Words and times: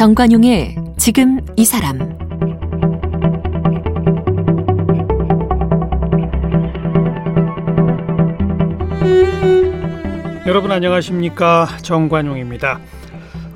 정관용의 0.00 0.76
지금 0.96 1.40
이 1.56 1.64
사람 1.66 1.98
여러분 10.46 10.72
안녕하십니까 10.72 11.66
정관용입니다. 11.82 12.80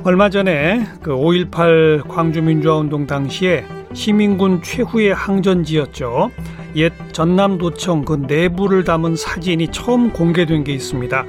얼마 0.03 0.29
전에 0.29 0.85
그 1.01 1.13
5.18 1.13 2.09
광주민주화운동 2.09 3.07
당시에 3.07 3.65
시민군 3.95 4.61
최후의 4.63 5.15
항전지였죠. 5.15 6.31
옛 6.77 6.93
전남도청 7.13 8.05
그 8.05 8.23
내부를 8.29 8.85
담은 8.85 9.17
사진이 9.17 9.69
처음 9.69 10.13
공개된 10.13 10.65
게 10.65 10.75
있습니다. 10.75 11.25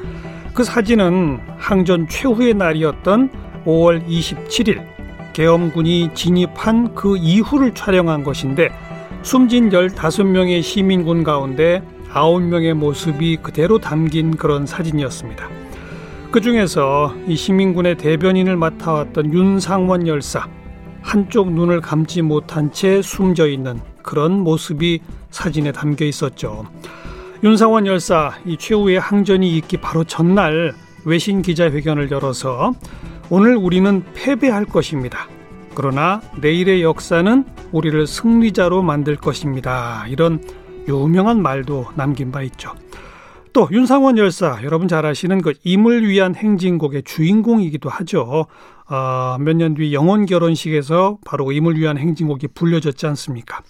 그 0.54 0.66
사진은 0.66 1.40
항전 1.58 2.10
최후의 2.10 2.56
날이었던 2.56 3.30
5월 3.64 4.06
27일 4.06 4.95
계엄군이 5.36 6.12
진입한 6.14 6.96
그 6.96 7.18
이후를 7.18 7.74
촬영한 7.74 8.24
것인데 8.24 8.70
숨진 9.22 9.70
15명의 9.70 10.64
시민군 10.64 11.26
가운데 11.26 11.84
9명의 12.10 12.74
모습이 12.74 13.40
그대로 13.44 13.78
담긴 13.78 14.38
그런 14.38 14.66
사진이었습니다. 14.66 15.50
그 16.32 16.40
중에서 16.40 17.14
이 17.28 17.36
시민군의 17.36 17.98
대변인을 17.98 18.56
맡아왔던 18.56 19.34
윤상원 19.34 20.08
열사 20.08 20.48
한쪽 21.02 21.52
눈을 21.52 21.82
감지 21.82 22.22
못한 22.22 22.72
채 22.72 23.02
숨져 23.02 23.50
있는 23.50 23.82
그런 24.04 24.40
모습이 24.40 25.02
사진에 25.32 25.74
담겨 25.74 26.06
있었죠. 26.06 26.66
윤상원 27.44 27.88
열사 27.88 28.32
이 28.46 28.56
최후의 28.56 29.02
항전이 29.02 29.54
있기 29.58 29.78
바로 29.82 30.06
전날 30.06 30.74
외신 31.04 31.42
기자회견을 31.42 32.10
열어서 32.10 32.74
오늘 33.30 33.56
우리는 33.56 34.04
패배할 34.14 34.66
것입니다. 34.66 35.28
그러나 35.74 36.22
내일의 36.40 36.84
역사는 36.84 37.44
우리를 37.72 38.08
승리자로 38.08 38.82
만들 38.82 39.16
것입니다. 39.16 40.06
이런 40.08 40.42
유명한 40.88 41.42
말도 41.42 41.88
남긴 41.96 42.32
바 42.32 42.42
있죠. 42.44 42.74
또 43.52 43.68
윤상원 43.72 44.18
열사 44.18 44.60
여러분 44.64 44.88
잘 44.88 45.06
아시는 45.06 45.42
그 45.42 45.54
임을 45.64 46.08
위한 46.08 46.36
행진곡의 46.36 47.04
주인공이기도 47.04 47.90
하죠. 47.90 48.46
어, 48.88 49.38
몇 49.40 49.56
년 49.56 49.74
뒤 49.74 49.94
영원 49.94 50.26
결혼식에서 50.26 51.18
바로 51.26 51.52
임을 51.52 51.78
위한 51.78 51.98
행진곡이 51.98 52.50
불려졌지 52.50 53.08
않습니까? 53.08 53.62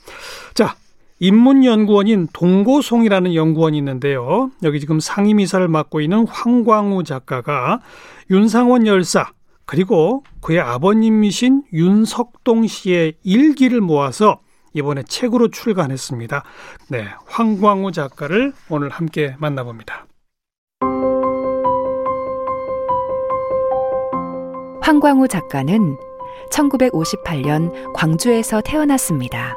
자, 0.53 0.75
인문연구원인 1.19 2.27
동고송이라는 2.33 3.33
연구원이 3.35 3.77
있는데요. 3.77 4.51
여기 4.63 4.79
지금 4.81 4.99
상임이사를 4.99 5.65
맡고 5.67 6.01
있는 6.01 6.27
황광우 6.27 7.03
작가가 7.03 7.79
윤상원 8.29 8.85
열사 8.87 9.29
그리고 9.66 10.23
그의 10.41 10.59
아버님이신 10.59 11.63
윤석동 11.73 12.67
씨의 12.67 13.16
일기를 13.23 13.81
모아서 13.81 14.39
이번에 14.73 15.03
책으로 15.03 15.49
출간했습니다. 15.49 16.44
네, 16.89 17.07
황광우 17.25 17.91
작가를 17.91 18.53
오늘 18.69 18.89
함께 18.89 19.35
만나봅니다. 19.39 20.05
황광우 24.81 25.27
작가는 25.27 25.97
1958년 26.52 27.94
광주에서 27.94 28.61
태어났습니다. 28.61 29.55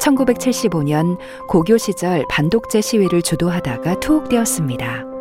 1975년 0.00 1.18
고교 1.48 1.78
시절 1.78 2.24
반독재 2.28 2.80
시위를 2.80 3.22
주도하다가 3.22 4.00
투옥되었습니다. 4.00 5.15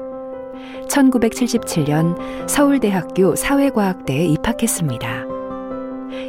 1977년 0.87 2.17
서울대학교 2.47 3.35
사회과학대에 3.35 4.25
입학했습니다. 4.25 5.25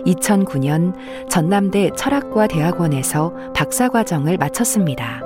2009년 0.06 0.94
전남대 1.28 1.90
철학과 1.96 2.46
대학원에서 2.46 3.32
박사과정을 3.54 4.36
마쳤습니다. 4.38 5.22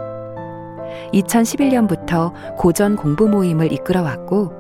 2011년부터 1.12 2.32
고전 2.56 2.97
공부 2.97 3.28
모임을 3.28 3.72
이끌어왔고 3.72 4.53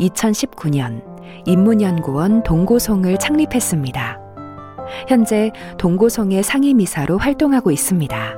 2019년 0.00 1.02
인문연구원 1.46 2.42
동고송을 2.42 3.18
창립했습니다. 3.18 4.20
현재 5.08 5.52
동고송의 5.78 6.42
상임이사로 6.42 7.18
활동하고 7.18 7.70
있습니다. 7.70 8.34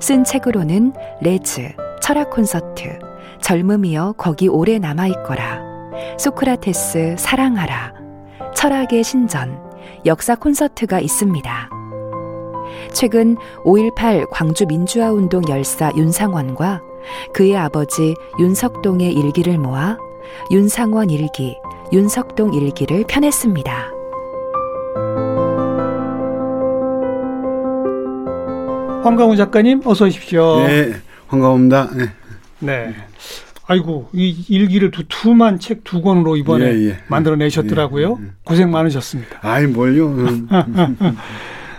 쓴 0.00 0.24
책으로는 0.24 0.92
레즈, 1.20 1.72
철학 2.00 2.30
콘서트, 2.30 2.98
젊음이여 3.42 4.14
거기 4.18 4.48
오래 4.48 4.78
남아있거라, 4.78 5.60
소크라테스 6.18 7.16
사랑하라, 7.18 7.94
철학의 8.54 9.04
신전, 9.04 9.58
역사 10.06 10.34
콘서트가 10.34 11.00
있습니다. 11.00 11.70
최근 12.92 13.36
5.18 13.64 14.28
광주 14.30 14.66
민주화 14.66 15.10
운동 15.12 15.42
열사 15.48 15.92
윤상원과 15.96 16.82
그의 17.32 17.56
아버지 17.56 18.14
윤석동의 18.38 19.12
일기를 19.12 19.58
모아 19.58 19.96
윤상원 20.50 21.10
일기, 21.10 21.56
윤석동 21.92 22.54
일기를 22.54 23.04
펴냈습니다. 23.08 23.92
황강우 29.02 29.36
작가님 29.36 29.82
어서 29.84 30.06
오십시오. 30.06 30.66
네, 30.66 30.92
황강우입니다. 31.28 31.88
네. 31.96 32.04
네. 32.60 32.94
아이고 33.66 34.08
이 34.14 34.44
일기를 34.48 34.90
두 34.90 35.02
투만 35.08 35.58
책두 35.60 36.00
권으로 36.00 36.36
이번에 36.36 36.64
예, 36.66 36.88
예. 36.88 36.96
만들어내셨더라고요. 37.08 38.18
예, 38.20 38.24
예. 38.24 38.30
고생 38.44 38.70
많으셨습니다. 38.70 39.40
아이 39.42 39.66
뭘요? 39.66 40.08
음, 40.16 40.48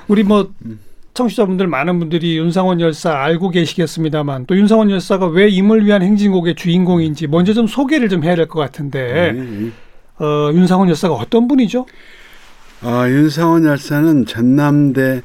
우리 0.07 0.23
뭐 0.23 0.51
청취자분들 1.15 1.65
많은 1.67 1.97
분들이 1.99 2.37
윤상원 2.37 2.79
열사 2.79 3.11
알고 3.13 3.49
계시겠습니다만 3.49 4.45
또 4.45 4.55
윤상원 4.55 4.91
열사가 4.91 5.27
왜 5.27 5.47
임을 5.49 5.85
위한 5.85 6.01
행진곡의 6.03 6.55
주인공인지 6.55 7.27
먼저 7.27 7.53
좀 7.53 7.65
소개를 7.67 8.07
좀 8.07 8.23
해야 8.23 8.35
될 8.35 8.47
것 8.47 8.59
같은데 8.59 9.33
예, 9.35 9.65
예. 9.65 10.23
어, 10.23 10.51
윤상원 10.53 10.89
열사가 10.89 11.15
어떤 11.15 11.47
분이죠? 11.47 11.85
아, 12.81 13.09
윤상원 13.09 13.65
열사는 13.65 14.25
전남대 14.27 15.21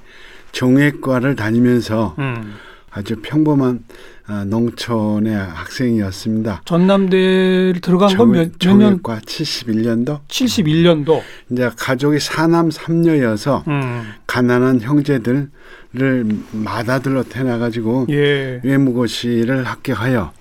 종회과를 0.53 1.37
다니면서 1.37 2.15
음. 2.19 2.55
아주 2.95 3.17
평범한 3.21 3.85
아, 4.27 4.45
농촌의 4.45 5.35
학생이었습니다. 5.35 6.63
전남대를 6.65 7.81
들어간 7.83 8.17
건몇 8.17 8.53
년? 8.53 8.53
종회과 8.59 9.19
71년도 9.19 10.21
71년도. 10.29 11.21
이제 11.51 11.71
가족이 11.77 12.21
사남 12.21 12.71
삼녀여서 12.71 13.65
음. 13.69 14.13
가난한 14.27 14.81
형제들을 14.81 15.49
맏아들로 16.53 17.25
태어나가지고 17.25 18.07
예. 18.11 18.61
외무고시를 18.65 19.65
합격하여 19.65 20.33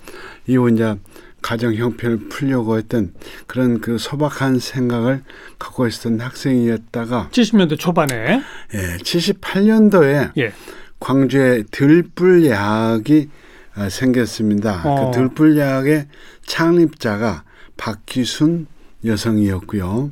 이후 0.46 0.70
이제 0.70 0.96
가정 1.42 1.74
형편을 1.74 2.30
풀려고 2.30 2.78
했던 2.78 3.12
그런 3.46 3.82
그 3.82 3.98
소박한 3.98 4.60
생각을 4.60 5.22
갖고 5.58 5.86
있었던 5.86 6.18
학생이었다가 6.18 7.28
70년대 7.32 7.78
초반에 7.78 8.40
예, 8.72 8.96
78년도에 8.96 10.32
예. 10.38 10.52
광주에 11.00 11.64
들불야학이 11.70 13.28
어, 13.76 13.88
생겼습니다. 13.88 14.82
어. 14.84 15.10
그 15.10 15.18
들불야학의 15.18 16.06
창립자가 16.46 17.44
박기순 17.76 18.66
여성이었고요. 19.04 20.10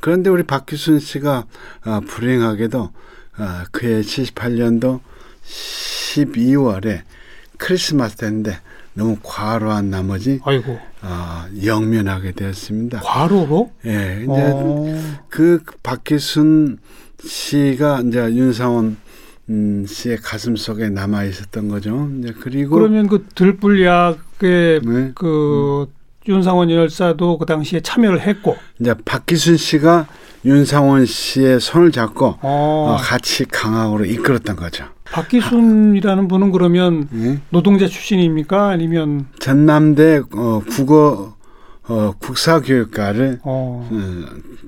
그런데 0.00 0.30
우리 0.30 0.42
박기순 0.42 0.98
씨가 0.98 1.46
어, 1.84 2.00
불행하게도 2.06 2.80
어, 2.80 3.62
그해 3.70 4.00
78년도 4.00 5.00
12월에 5.44 7.02
크리스마스 7.56 8.16
때인데 8.16 8.58
너무 8.94 9.16
과로한 9.22 9.90
나머지 9.90 10.40
아이고 10.44 10.78
어, 11.02 11.44
영면하게 11.64 12.32
되었습니다. 12.32 13.00
과로로? 13.00 13.72
예, 13.86 14.20
이제 14.22 14.52
어. 14.54 15.24
그 15.28 15.62
박기순 15.82 16.78
씨가 17.24 18.02
이제 18.06 18.18
윤상원 18.18 18.96
음, 19.50 19.86
씨의 19.86 20.18
가슴 20.18 20.56
속에 20.56 20.90
남아 20.90 21.24
있었던 21.24 21.68
거죠. 21.68 22.08
이제 22.18 22.34
그리고 22.40 22.76
그러면 22.76 23.08
그 23.08 23.26
들불약의 23.34 24.80
네, 24.84 25.12
그 25.14 25.86
윤상원 26.28 26.70
열사도 26.70 27.38
그 27.38 27.46
당시에 27.46 27.80
참여를 27.80 28.20
했고 28.20 28.56
이제 28.78 28.94
박기순 29.04 29.56
씨가 29.56 30.06
윤상원 30.44 31.06
씨의 31.06 31.60
손을 31.60 31.90
잡고 31.90 32.26
어, 32.26 32.38
어, 32.42 32.96
같이 33.00 33.44
강학으로 33.46 34.04
이끌었던 34.04 34.56
거죠. 34.56 34.84
박기순이라는 35.04 36.28
분은 36.28 36.52
그러면 36.52 37.08
예? 37.14 37.40
노동자 37.48 37.86
출신입니까? 37.86 38.68
아니면 38.68 39.26
전남대 39.38 40.22
어, 40.36 40.62
국어 40.68 41.34
어, 41.88 42.12
국사교육과를 42.18 43.40
어, 43.42 43.88
어, 43.90 44.24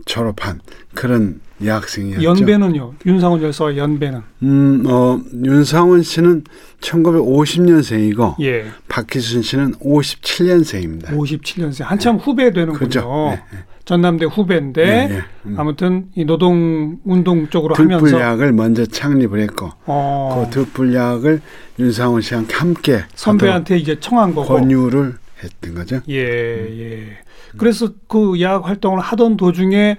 졸업한 0.07 0.61
그런 0.95 1.41
여학생이었죠. 1.65 2.23
연배는요. 2.25 2.95
윤상원 3.07 3.43
열사와 3.43 3.77
연배는 3.77 4.21
음, 4.43 4.83
어, 4.87 5.21
윤상원 5.45 6.03
씨는 6.03 6.45
1950년생이고 6.81 8.37
예. 8.41 8.67
박기순 8.89 9.43
씨는 9.43 9.75
57년생입니다. 9.75 11.09
57년생 11.09 11.85
한참 11.85 12.17
후배 12.17 12.53
되는군요. 12.53 12.79
그죠. 12.79 13.29
네, 13.31 13.43
네. 13.53 13.59
전남대 13.85 14.27
후배인데 14.27 14.83
예, 14.83 15.15
예. 15.15 15.23
음. 15.47 15.55
아무튼 15.59 16.07
이 16.15 16.25
노동 16.25 16.99
운동 17.05 17.49
쪽으로 17.49 17.75
하면서 17.75 18.05
들불약을 18.05 18.53
먼저 18.53 18.87
창립을 18.87 19.41
했고 19.41 19.71
어, 19.87 20.45
그 20.45 20.55
들불약을 20.55 21.41
윤상원 21.79 22.21
씨와 22.21 22.45
함께 22.53 23.03
선배한테 23.15 23.79
이제 23.79 23.99
청한 23.99 24.35
거고. 24.35 24.55
권유를 24.55 25.15
했던 25.43 25.75
거죠. 25.75 26.01
예, 26.09 26.19
예. 26.19 27.19
그래서 27.57 27.89
그 28.07 28.41
야학 28.41 28.69
활동을 28.69 29.01
하던 29.01 29.37
도중에 29.37 29.99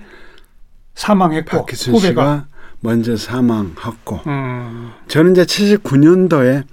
사망했고 1.01 1.57
박기순 1.57 1.95
후배가 1.95 2.09
씨가 2.09 2.45
먼저 2.81 3.18
사망했고 3.18 4.21
음, 4.27 4.92
저는 5.07 5.31
이제 5.31 5.44
79년도에 5.44 6.63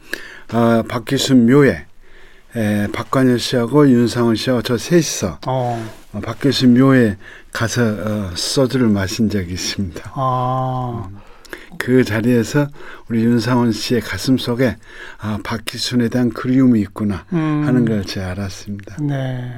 어, 0.52 0.82
박기순 0.86 1.46
묘에 1.46 1.86
에, 2.56 2.86
박관열 2.92 3.38
씨하고 3.38 3.88
윤상원 3.88 4.36
씨하고 4.36 4.62
저 4.62 4.76
셋이서 4.76 5.38
어, 5.46 5.90
어, 6.12 6.20
박기순 6.20 6.78
묘에 6.78 7.16
가서 7.52 7.82
어, 7.82 8.30
소주를 8.34 8.88
마신 8.88 9.30
적이 9.30 9.52
있습니다. 9.52 10.12
아, 10.14 11.08
그 11.78 12.04
자리에서 12.04 12.68
우리 13.08 13.22
윤상원 13.22 13.72
씨의 13.72 14.02
가슴 14.02 14.36
속에 14.36 14.76
아, 15.20 15.38
박기순에 15.42 16.08
대한 16.08 16.30
그리움이 16.30 16.80
있구나 16.80 17.24
음, 17.32 17.62
하는 17.66 17.84
걸 17.86 18.04
제가 18.04 18.30
알았습니다. 18.32 18.96
네. 19.00 19.50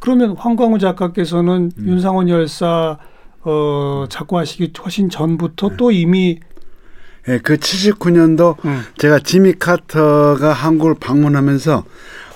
그러면 0.00 0.36
황광우 0.36 0.78
작가께서는 0.78 1.70
음. 1.78 1.86
윤상원 1.86 2.28
열사 2.28 2.98
어, 3.44 4.06
작고하시기 4.08 4.72
훨씬 4.82 5.10
전부터 5.10 5.70
네. 5.70 5.76
또 5.76 5.90
이미 5.90 6.40
예, 7.28 7.38
그 7.38 7.56
79년도 7.56 8.64
음, 8.64 8.82
제가 8.98 9.20
지미 9.20 9.54
카터가 9.54 10.52
한국을 10.52 10.96
방문하면서 10.98 11.84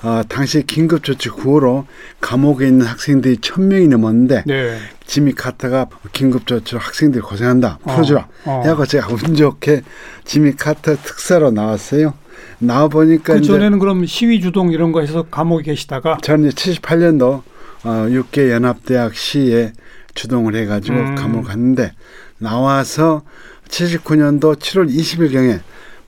어, 0.03 0.21
당시 0.29 0.63
긴급조치 0.65 1.29
구호로 1.29 1.87
감옥에 2.21 2.67
있는 2.67 2.85
학생들이 2.85 3.37
천 3.41 3.67
명이 3.67 3.87
넘었는데 3.87 4.43
네. 4.45 4.77
지미 5.05 5.33
카터가 5.33 5.87
긴급조치로 6.13 6.79
학생들이 6.79 7.21
고생한다 7.21 7.79
풀어주라 7.83 8.27
어. 8.45 8.61
해갖고 8.63 8.85
제가 8.85 9.07
운 9.07 9.35
좋게 9.35 9.81
지미 10.23 10.53
카터 10.53 10.95
특사로 10.95 11.51
나왔어요. 11.51 12.13
나와 12.59 12.87
보니까 12.87 13.33
그 13.33 13.41
전에는 13.41 13.79
그럼 13.79 14.05
시위 14.05 14.39
주동 14.39 14.71
이런 14.71 14.91
거 14.91 15.01
해서 15.01 15.23
감옥에 15.29 15.63
계시다가 15.63 16.17
저는 16.21 16.49
이제 16.49 16.73
78년도 16.73 17.41
어, 17.83 18.07
육계 18.09 18.51
연합대학 18.51 19.15
시에 19.15 19.73
주동을 20.17 20.55
해가지고 20.55 20.97
음. 20.97 21.15
감옥 21.15 21.45
갔는데 21.45 21.93
나와서 22.39 23.21
79년도 23.69 24.57
7월 24.59 24.89
20일경에 24.89 25.61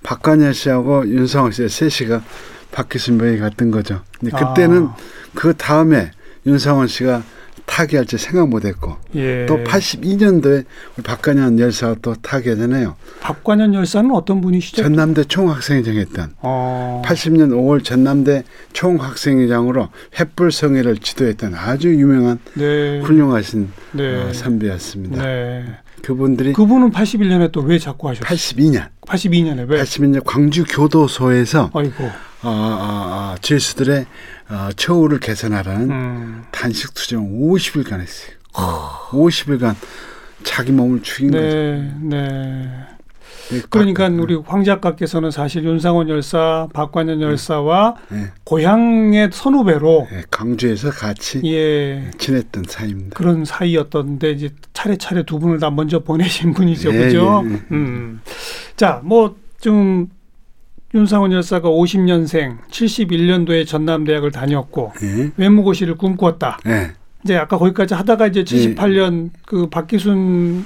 박관열 0.04 0.54
씨하고 0.54 1.08
윤상호 1.08 1.52
씨의 1.52 1.70
셋이가 1.70 2.24
박기순 2.72 3.18
묘에 3.18 3.38
갔던 3.38 3.72
거죠. 3.72 4.02
근데 4.20 4.36
그때는 4.38 4.88
아, 4.88 4.96
그 5.36 5.54
다음에 5.56 6.12
윤상원 6.46 6.88
씨가 6.88 7.24
타계할지 7.70 8.18
생각 8.18 8.50
못했고 8.50 8.98
예. 9.16 9.46
또 9.46 9.58
82년도에 9.64 10.66
우리 10.98 11.04
박관현 11.04 11.60
열사가 11.60 11.98
또 12.02 12.16
타계잖아요. 12.16 12.96
박관현 13.22 13.76
열사는 13.76 14.10
어떤 14.12 14.42
분이시죠? 14.42 14.82
전남대 14.82 15.26
총학생회장 15.26 15.96
했던 15.96 16.34
어, 16.42 17.04
80년 17.06 17.52
5월 17.52 17.84
전남대 17.84 18.44
총학생회장으로 18.74 19.90
횃불성회를 20.16 21.02
지도했던 21.02 21.54
아주 21.54 21.90
유명한 21.94 22.40
네. 22.56 23.00
훌륭하신 23.02 23.70
네. 23.92 24.16
어, 24.16 24.34
선배였습니다. 24.34 25.24
네. 25.24 25.66
그분들이 26.02 26.54
그분은 26.54 26.92
81년에 26.92 27.52
또 27.52 27.62
왜 27.62 27.78
자꾸 27.78 28.10
하셨어요? 28.10 28.26
82년, 28.36 28.88
82년에 29.02 29.70
왜? 29.70 29.84
82년 29.84 30.24
광주 30.26 30.64
교도소에서 30.68 31.70
아이고. 31.74 32.10
어, 32.42 32.50
어, 32.50 32.52
어, 32.52 33.36
죄수들의 33.42 34.06
어, 34.50 34.70
처우를 34.76 35.20
개선하라는 35.20 35.90
음. 35.92 36.44
단식 36.52 36.94
투정 36.94 37.24
50일간 37.40 38.00
했어요. 38.00 38.36
50일간 39.12 39.76
자기 40.44 40.72
몸을 40.72 41.02
죽인 41.04 41.32
거죠. 41.32 41.44
네, 41.44 41.94
네. 42.02 42.70
네, 43.52 43.62
그러니까 43.70 44.08
박- 44.10 44.20
우리 44.20 44.36
황 44.36 44.64
작가께서는 44.64 45.32
사실 45.32 45.64
윤상원 45.64 46.08
열사, 46.08 46.68
박관현 46.74 47.20
열사와 47.22 47.96
네, 48.10 48.28
고향의 48.44 49.30
선후배로 49.34 50.08
네, 50.12 50.22
강주에서 50.30 50.92
같이 50.92 51.42
예 51.46 52.12
지냈던 52.20 52.66
사이입니다. 52.68 53.16
그런 53.18 53.46
사이였던데 53.46 54.32
이제 54.32 54.50
차례차례 54.74 55.24
두 55.24 55.40
분을 55.40 55.60
다 55.60 55.72
먼저 55.72 56.00
보내신 56.00 56.54
분이죠, 56.54 56.94
예, 56.94 56.98
그죠? 56.98 57.44
예, 57.46 57.54
예. 57.54 57.60
음. 57.72 58.22
자, 58.76 59.02
뭐 59.04 59.36
좀 59.60 60.08
윤상원 60.94 61.32
열사가 61.32 61.70
50년생, 61.70 62.58
71년도에 62.70 63.68
전남대학을 63.68 64.32
다녔고 64.32 64.94
예, 65.04 65.32
외무고시를 65.38 65.96
꿈꾸었다. 65.96 66.60
예, 66.68 66.94
이제 67.24 67.38
아까 67.38 67.58
거기까지 67.58 67.94
하다가 67.94 68.28
이제 68.28 68.44
78년 68.44 69.30
그 69.46 69.68
박기순 69.70 70.66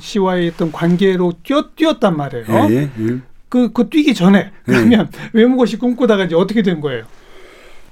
씨와의 0.00 0.52
어떤 0.54 0.70
관계로 0.70 1.32
뛰어 1.42 1.64
뛰었단 1.74 2.16
말이에요. 2.16 2.44
예, 2.48 2.74
예, 2.74 2.90
예. 3.00 3.18
그, 3.48 3.72
그 3.72 3.88
뛰기 3.88 4.14
전에 4.14 4.52
그러면 4.64 5.08
외무고시 5.32 5.78
꿈꾸다가 5.78 6.24
이제 6.24 6.34
어떻게 6.34 6.62
된 6.62 6.80
거예요? 6.80 7.04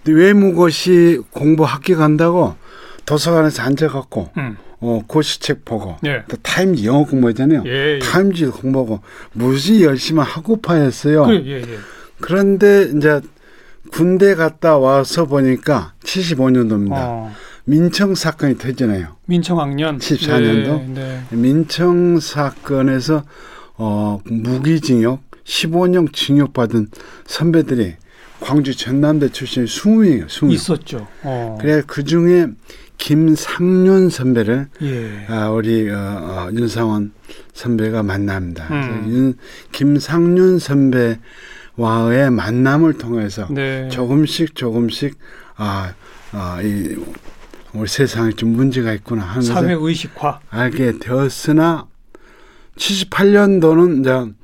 외무고시 0.06 1.20
공부 1.30 1.64
학교 1.64 1.96
간다고 1.96 2.54
도서관에서 3.06 3.62
앉아갖고 3.62 4.30
음. 4.36 4.56
어, 4.80 5.00
고시책 5.06 5.64
보고 5.64 5.96
예. 6.04 6.22
또 6.28 6.36
타임즈 6.42 6.84
영어 6.84 7.04
공부하잖아요. 7.04 7.62
예, 7.66 7.94
예. 7.94 7.98
타임즈 7.98 8.50
공부하고 8.50 9.00
무지 9.32 9.84
열심히 9.84 10.20
학구파였어요. 10.22 11.24
그래, 11.24 11.42
예, 11.46 11.52
예. 11.62 11.78
그런데 12.20 12.90
이제 12.96 13.20
군대 13.90 14.34
갔다 14.34 14.78
와서 14.78 15.26
보니까 15.26 15.94
75년도입니다. 16.04 16.92
어, 16.92 17.32
민청 17.64 18.14
사건이 18.14 18.58
터지잖아요. 18.58 19.16
민청학련 19.26 19.98
74년도? 19.98 20.88
네, 20.92 21.22
네. 21.30 21.36
민청 21.36 22.20
사건에서 22.20 23.24
어, 23.76 24.20
무기징역 24.24 25.20
15년 25.44 26.12
징역 26.12 26.52
받은 26.52 26.88
선배들이 27.26 27.94
광주 28.40 28.76
전남대 28.76 29.30
출신이 29.30 29.66
20명이에요. 29.66 30.26
20명. 30.26 30.52
있었죠. 30.52 31.06
어. 31.22 31.56
그래 31.60 31.82
그 31.86 32.04
중에 32.04 32.46
김상윤 32.98 34.10
선배를 34.10 34.68
예. 34.82 35.26
아, 35.28 35.50
우리 35.50 35.88
어, 35.90 35.96
어, 35.96 36.48
윤상원 36.52 37.12
선배가 37.52 38.02
만납니다. 38.02 38.66
음. 38.70 39.04
윤, 39.08 39.34
김상윤 39.72 40.58
선배와의 40.58 42.30
만남을 42.30 42.94
통해서 42.94 43.46
네. 43.50 43.88
조금씩 43.88 44.54
조금씩 44.54 45.18
아, 45.56 45.92
아, 46.32 46.60
이 46.62 46.96
우리 47.72 47.88
세상에 47.88 48.32
좀 48.32 48.50
문제가 48.50 48.92
있구나 48.94 49.22
하는 49.22 49.42
사회 49.42 49.74
의식화. 49.74 50.40
알게 50.48 50.98
되었으나 50.98 51.86
78년도는 52.76 54.00
이제 54.00 54.34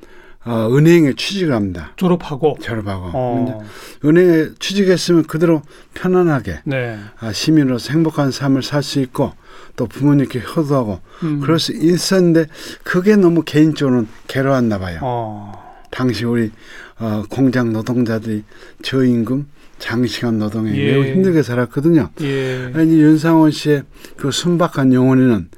어, 0.45 0.67
은행에 0.71 1.13
취직을 1.15 1.53
합니다. 1.53 1.91
졸업하고. 1.95 2.57
졸업하고 2.61 3.11
어. 3.13 3.63
은행에 4.03 4.49
취직했으면 4.59 5.23
그대로 5.23 5.61
편안하게 5.93 6.61
네. 6.65 6.99
아, 7.19 7.31
시민으로서 7.31 7.93
행복한 7.93 8.31
삶을 8.31 8.61
살 8.63 8.83
수 8.83 8.99
있고 8.99 9.31
또 9.75 9.87
부모님께 9.87 10.41
효도하고 10.41 10.99
음. 11.23 11.39
그럴 11.39 11.59
수 11.59 11.71
있었는데 11.73 12.47
그게 12.83 13.15
너무 13.15 13.43
개인적으로는 13.43 14.07
괴로웠나 14.27 14.77
봐요. 14.79 14.99
어. 15.01 15.63
당시 15.89 16.25
우리 16.25 16.51
어, 16.99 17.23
공장 17.29 17.71
노동자들이 17.71 18.43
저임금 18.81 19.47
장시간 19.79 20.39
노동에 20.39 20.75
예. 20.75 20.91
매우 20.91 21.03
힘들게 21.05 21.41
살았거든요. 21.43 22.09
예. 22.21 22.71
아니 22.73 22.99
윤상원 23.01 23.51
씨의 23.51 23.83
그 24.17 24.31
순박한 24.31 24.93
영혼에는 24.93 25.49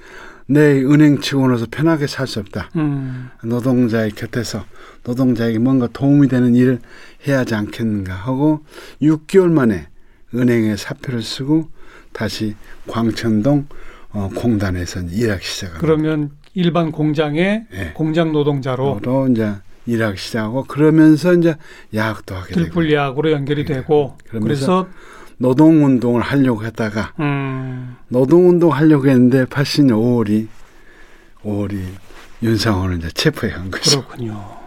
내 0.48 0.80
은행 0.84 1.20
직원으로서 1.20 1.66
편하게 1.72 2.08
살 2.08 2.28
수 2.28 2.40
없다. 2.40 2.70
음. 2.75 3.30
노동자의 3.44 4.12
곁에서 4.12 4.66
노동자에게 5.04 5.60
뭔가 5.60 5.88
도움이 5.92 6.28
되는 6.28 6.56
일을 6.56 6.80
해야 7.28 7.40
하지 7.40 7.56
않겠는가 7.56 8.14
하고 8.14 8.62
6개월 9.02 9.52
만에 9.52 9.88
은행에 10.34 10.75
사표를 10.75 11.22
쓰고 11.22 11.70
다시 12.14 12.56
광천동 12.88 13.68
어, 14.12 14.30
공단에서 14.36 15.02
일하기 15.02 15.46
시작합니다. 15.46 15.82
그러면 15.86 16.32
일반 16.54 16.92
공장의 16.92 17.66
예. 17.74 17.92
공장 17.94 18.32
노동자로 18.32 19.00
로 19.04 19.28
이제 19.28 19.54
일하기 19.88 20.18
시작하고 20.18 20.64
그러면서 20.64 21.34
이제 21.34 21.56
야학도 21.94 22.34
하게 22.36 22.54
되고 22.56 22.66
들불리학으로 22.66 23.32
연결이 23.32 23.66
되고 23.66 24.16
네. 24.24 24.30
그러면서 24.30 24.84
그래서 24.86 24.88
노동 25.38 25.84
운동을 25.86 26.22
하려고 26.22 26.63
했다가 26.65 27.13
음. 27.20 27.96
노동 28.08 28.50
운동 28.50 28.72
하려고 28.74 29.08
했는데 29.08 29.46
80년 29.46 29.92
5월이 29.92 30.48
5월이 31.44 31.82
윤상원을 32.44 32.98
이제 32.98 33.10
체포해 33.10 33.54
간 33.54 33.72
거죠. 33.72 34.06
그렇군요. 34.06 34.65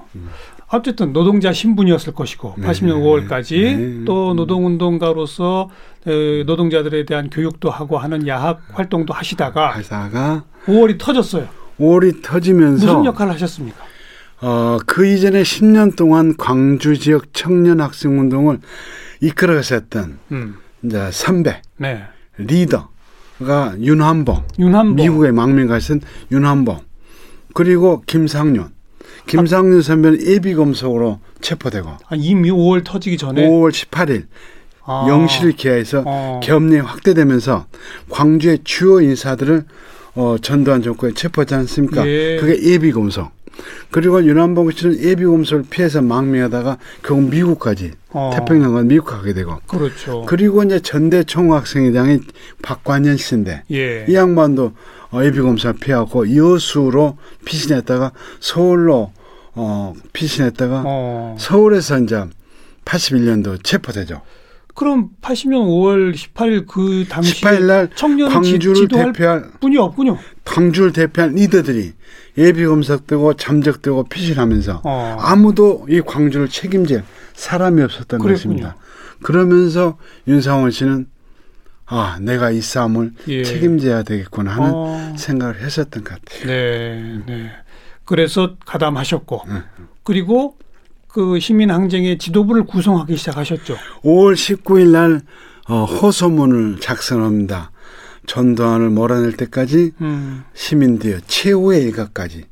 어쨌든 0.70 1.12
노동자 1.12 1.52
신분이었을 1.52 2.12
것이고 2.12 2.54
네. 2.58 2.66
80년 2.66 3.00
5월까지 3.02 3.50
네. 3.76 4.04
또 4.04 4.34
노동운동가로서 4.34 5.70
에, 6.06 6.44
노동자들에 6.44 7.06
대한 7.06 7.30
교육도 7.30 7.70
하고 7.70 7.98
하는 7.98 8.26
야학 8.26 8.60
활동도 8.72 9.14
하시다가 9.14 9.70
하다가 9.70 10.44
5월이 10.66 10.98
터졌어요. 10.98 11.48
5월이 11.80 12.22
터지면서 12.22 12.86
무슨 12.86 13.04
역할을 13.06 13.32
하셨습니까? 13.34 13.78
어, 14.40 14.78
그 14.86 15.06
이전에 15.06 15.42
10년 15.42 15.96
동안 15.96 16.36
광주 16.36 16.98
지역 16.98 17.32
청년 17.32 17.80
학생 17.80 18.20
운동을 18.20 18.58
이끌어갔었던 19.20 20.18
음. 20.32 20.56
이제 20.82 21.10
선배 21.12 21.60
네. 21.76 22.02
리더가 22.38 23.74
윤한봉 23.80 24.44
윤한봉. 24.58 24.96
미국에 24.96 25.32
망명 25.32 25.66
가신 25.66 26.00
윤한봉 26.30 26.80
그리고 27.54 28.02
김상윤 28.06 28.70
김상윤 29.26 29.82
선배는 29.82 30.22
예비 30.26 30.54
검속으로 30.54 31.20
체포되고 31.40 31.88
아, 31.88 32.14
이미 32.14 32.50
5월 32.50 32.84
터지기 32.84 33.18
전에 33.18 33.46
5월 33.46 33.70
18일 33.72 34.26
아. 34.84 35.06
영실을 35.08 35.52
기하해서 35.52 36.04
어. 36.06 36.40
계엄령이 36.42 36.80
확대되면서 36.80 37.66
광주의 38.08 38.58
주요 38.64 39.00
인사들을 39.00 39.64
어, 40.14 40.36
전두환 40.40 40.82
정권에 40.82 41.12
체포하지 41.14 41.54
않습니까? 41.54 42.04
예. 42.08 42.38
그게 42.40 42.60
예비 42.72 42.90
검속. 42.90 43.30
그리고 43.90 44.24
윤한봉 44.24 44.70
씨는 44.70 45.00
예비 45.00 45.24
검속을 45.24 45.64
피해서 45.68 46.02
망명하다가 46.02 46.78
결국 47.02 47.30
미국까지 47.30 47.92
어. 48.10 48.30
태평양과 48.34 48.82
미국 48.82 49.06
가게 49.06 49.32
되고 49.32 49.58
그렇죠. 49.66 50.24
그리고 50.26 50.62
이제 50.62 50.80
전대 50.80 51.24
총학생회장이 51.24 52.20
박관현 52.62 53.16
씨인데 53.16 53.64
예. 53.72 54.06
이 54.08 54.14
양반도 54.14 54.72
어, 55.10 55.24
예비 55.24 55.40
검사를 55.40 55.78
피하고 55.78 56.34
여수로 56.34 57.16
피신했다가 57.44 58.12
서울로 58.40 59.12
어, 59.54 59.94
피신했다가 60.12 60.82
어. 60.86 61.36
서울에서 61.38 61.98
이제 62.00 62.24
81년도 62.84 63.62
체포되죠. 63.64 64.22
그럼 64.74 65.10
80년 65.20 65.66
5월 65.66 66.14
18일 66.14 66.66
그 66.68 67.04
당시 67.08 67.42
18일 67.42 67.62
날 67.64 67.90
청년 67.96 68.30
광주를 68.30 68.74
지 68.76 68.86
도할 68.86 69.12
대표할 69.12 69.50
분이 69.60 69.76
없군요. 69.76 70.16
광주를 70.44 70.92
대표한 70.92 71.34
리더들이 71.34 71.94
예비 72.38 72.64
검사되고 72.64 73.34
잠적되고 73.34 74.04
피신하면서 74.04 74.82
어. 74.84 75.16
아무도 75.20 75.86
이 75.90 76.00
광주를 76.00 76.48
책임질 76.48 77.02
사람이 77.34 77.82
없었던 77.82 78.20
그랬군요. 78.20 78.34
것입니다. 78.34 78.76
그러면서 79.22 79.98
윤상원 80.26 80.70
씨는 80.70 81.06
아 81.84 82.18
내가 82.20 82.50
이 82.50 82.60
싸움을 82.60 83.12
예. 83.28 83.42
책임져야 83.42 84.04
되겠구나 84.04 84.52
하는 84.52 84.70
어. 84.72 85.14
생각을 85.18 85.60
했었던 85.60 86.04
것 86.04 86.22
같아요. 86.22 86.46
네, 86.46 87.20
네. 87.26 87.50
그래서 88.04 88.56
가담하셨고 88.64 89.42
응. 89.48 89.62
그리고 90.04 90.56
그 91.08 91.40
시민 91.40 91.70
항쟁의 91.70 92.18
지도부를 92.18 92.64
구성하기 92.64 93.16
시작하셨죠. 93.16 93.76
5월 94.04 94.34
19일 94.34 94.88
날 94.92 95.22
어, 95.68 95.84
호소문을 95.84 96.80
작성합니다. 96.80 97.72
전두환을 98.28 98.90
몰아낼 98.90 99.32
때까지 99.32 99.92
음. 100.00 100.44
시민들여 100.54 101.18
최후의 101.26 101.82
일가까지 101.82 102.44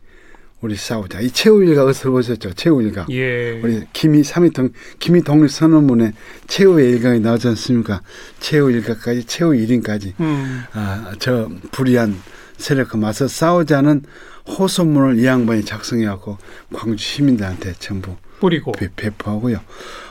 우리 0.62 0.74
싸우자. 0.74 1.20
이 1.20 1.30
최후 1.30 1.62
일가 1.62 1.84
어디서 1.84 2.10
보셨죠? 2.10 2.54
최후 2.54 2.82
일가. 2.82 3.06
예. 3.10 3.60
우리 3.62 3.84
김이 3.92 4.24
삼위통 4.24 4.70
김이 4.98 5.22
독립 5.22 5.50
선언문에 5.50 6.12
최후의 6.48 6.90
일가가 6.90 7.18
나오지 7.18 7.48
않습니까? 7.48 8.00
최후 8.40 8.72
일가까지 8.72 9.24
최후 9.24 9.54
일인까지 9.54 10.14
음. 10.18 10.64
아, 10.72 11.12
저 11.20 11.48
불의한 11.70 12.16
세력과 12.56 12.96
맞서 12.96 13.28
싸우자는 13.28 14.02
호소문을 14.48 15.18
이 15.18 15.26
양반이 15.26 15.64
작성해갖고 15.64 16.38
광주 16.72 17.04
시민들한테 17.04 17.74
전부 17.78 18.16
뿌리고. 18.40 18.72
배, 18.72 18.88
배포하고요. 18.94 19.60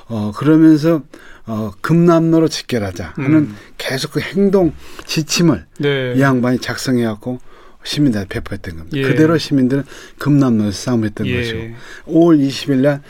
어, 0.08 0.32
그러면서, 0.36 1.02
어, 1.48 1.72
금남로로 1.82 2.48
직결하자 2.48 3.14
하는 3.16 3.38
음. 3.38 3.56
계속 3.78 4.14
그 4.14 4.20
행동 4.20 4.74
지침을 5.06 5.66
네. 5.80 6.14
이 6.16 6.22
양반이 6.22 6.60
작성해갖고 6.60 7.40
시민들한테 7.84 8.34
배포했던 8.34 8.78
겁니다. 8.78 8.98
예. 8.98 9.04
그대로 9.04 9.38
시민들은 9.38 9.84
금남로에서 10.18 10.72
싸움했던 10.72 11.28
예. 11.28 11.38
것이고 11.38 11.60
5월 12.08 12.48
20일 12.48 12.78
날 12.78 13.02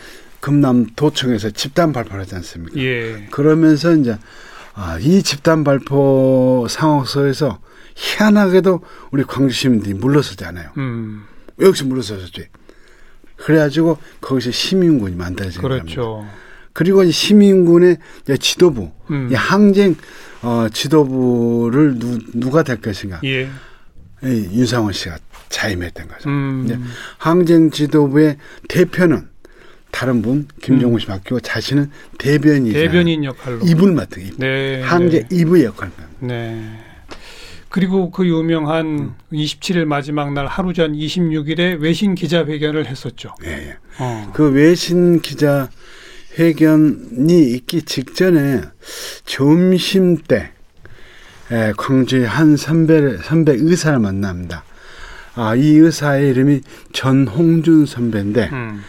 금남 0.42 0.86
도청에서 0.96 1.52
집단 1.52 1.94
발표를 1.94 2.22
하지 2.22 2.36
않습니까? 2.36 2.80
예. 2.80 3.28
그러면서 3.32 3.96
이제 3.96 4.18
아, 4.74 5.00
이 5.00 5.24
집단 5.24 5.64
발표 5.64 6.68
상황 6.70 7.06
속에서 7.06 7.60
희한하게도 7.96 8.82
우리 9.12 9.24
광주 9.24 9.56
시민들이 9.56 9.94
물러서잖아요. 9.94 10.72
음. 10.78 11.24
여기서 11.60 11.86
물러서셨지. 11.86 12.48
그래가지고 13.38 13.98
거기서 14.20 14.52
시민군이 14.52 15.16
만들어진 15.16 15.62
겁니다. 15.62 15.86
그리고 16.76 17.04
이 17.04 17.12
시민군의 17.12 17.98
지도부, 18.42 18.92
음. 19.10 19.30
이 19.32 19.34
항쟁 19.34 19.96
어, 20.42 20.68
지도부를 20.68 21.98
누, 21.98 22.20
누가 22.34 22.64
될 22.64 22.82
것인가? 22.82 23.22
예. 23.24 23.50
이 24.22 24.50
윤상원 24.52 24.92
씨가 24.92 25.18
자임했던 25.48 26.10
거죠. 26.10 26.30
음. 26.30 26.64
이제 26.66 26.78
항쟁 27.18 27.72
지도부의 27.72 28.36
대표는 28.68 29.30
다른 29.90 30.22
분 30.22 30.50
김종우 30.62 31.00
씨 31.00 31.08
맡기고 31.08 31.40
자신은 31.40 31.92
대변인 32.18 32.74
대변인 32.74 33.24
역할로. 33.24 33.60
입을 33.66 33.94
맡은 33.94 34.28
입. 34.28 34.34
네. 34.38 34.82
항쟁 34.82 35.26
네. 35.30 35.36
입의 35.38 35.64
역할입니다. 35.64 36.08
네. 36.20 36.78
그리고 37.70 38.12
그 38.12 38.28
유명한 38.28 38.86
음. 38.86 39.16
27일 39.32 39.86
마지막 39.86 40.34
날 40.34 40.46
하루 40.46 40.74
전 40.74 40.92
26일에 40.92 41.80
외신 41.80 42.16
기자 42.16 42.44
회견을 42.46 42.86
했었죠. 42.88 43.34
예, 43.46 43.50
예. 43.50 43.78
어. 44.00 44.32
그 44.34 44.52
외신 44.52 45.22
기자 45.22 45.70
회견이 46.38 47.52
있기 47.52 47.84
직전에 47.84 48.62
점심 49.26 50.18
때 50.18 50.52
에, 51.52 51.74
광주의 51.78 52.26
한 52.28 52.58
선배 52.58 53.18
선배 53.24 53.54
의사를 53.54 53.98
만납니다. 54.00 54.64
아, 55.36 55.56
이 55.56 55.76
의사의 55.78 56.30
이름이 56.32 56.62
전홍준 56.94 57.86
선배인데 57.86 58.50
음. 58.52 58.82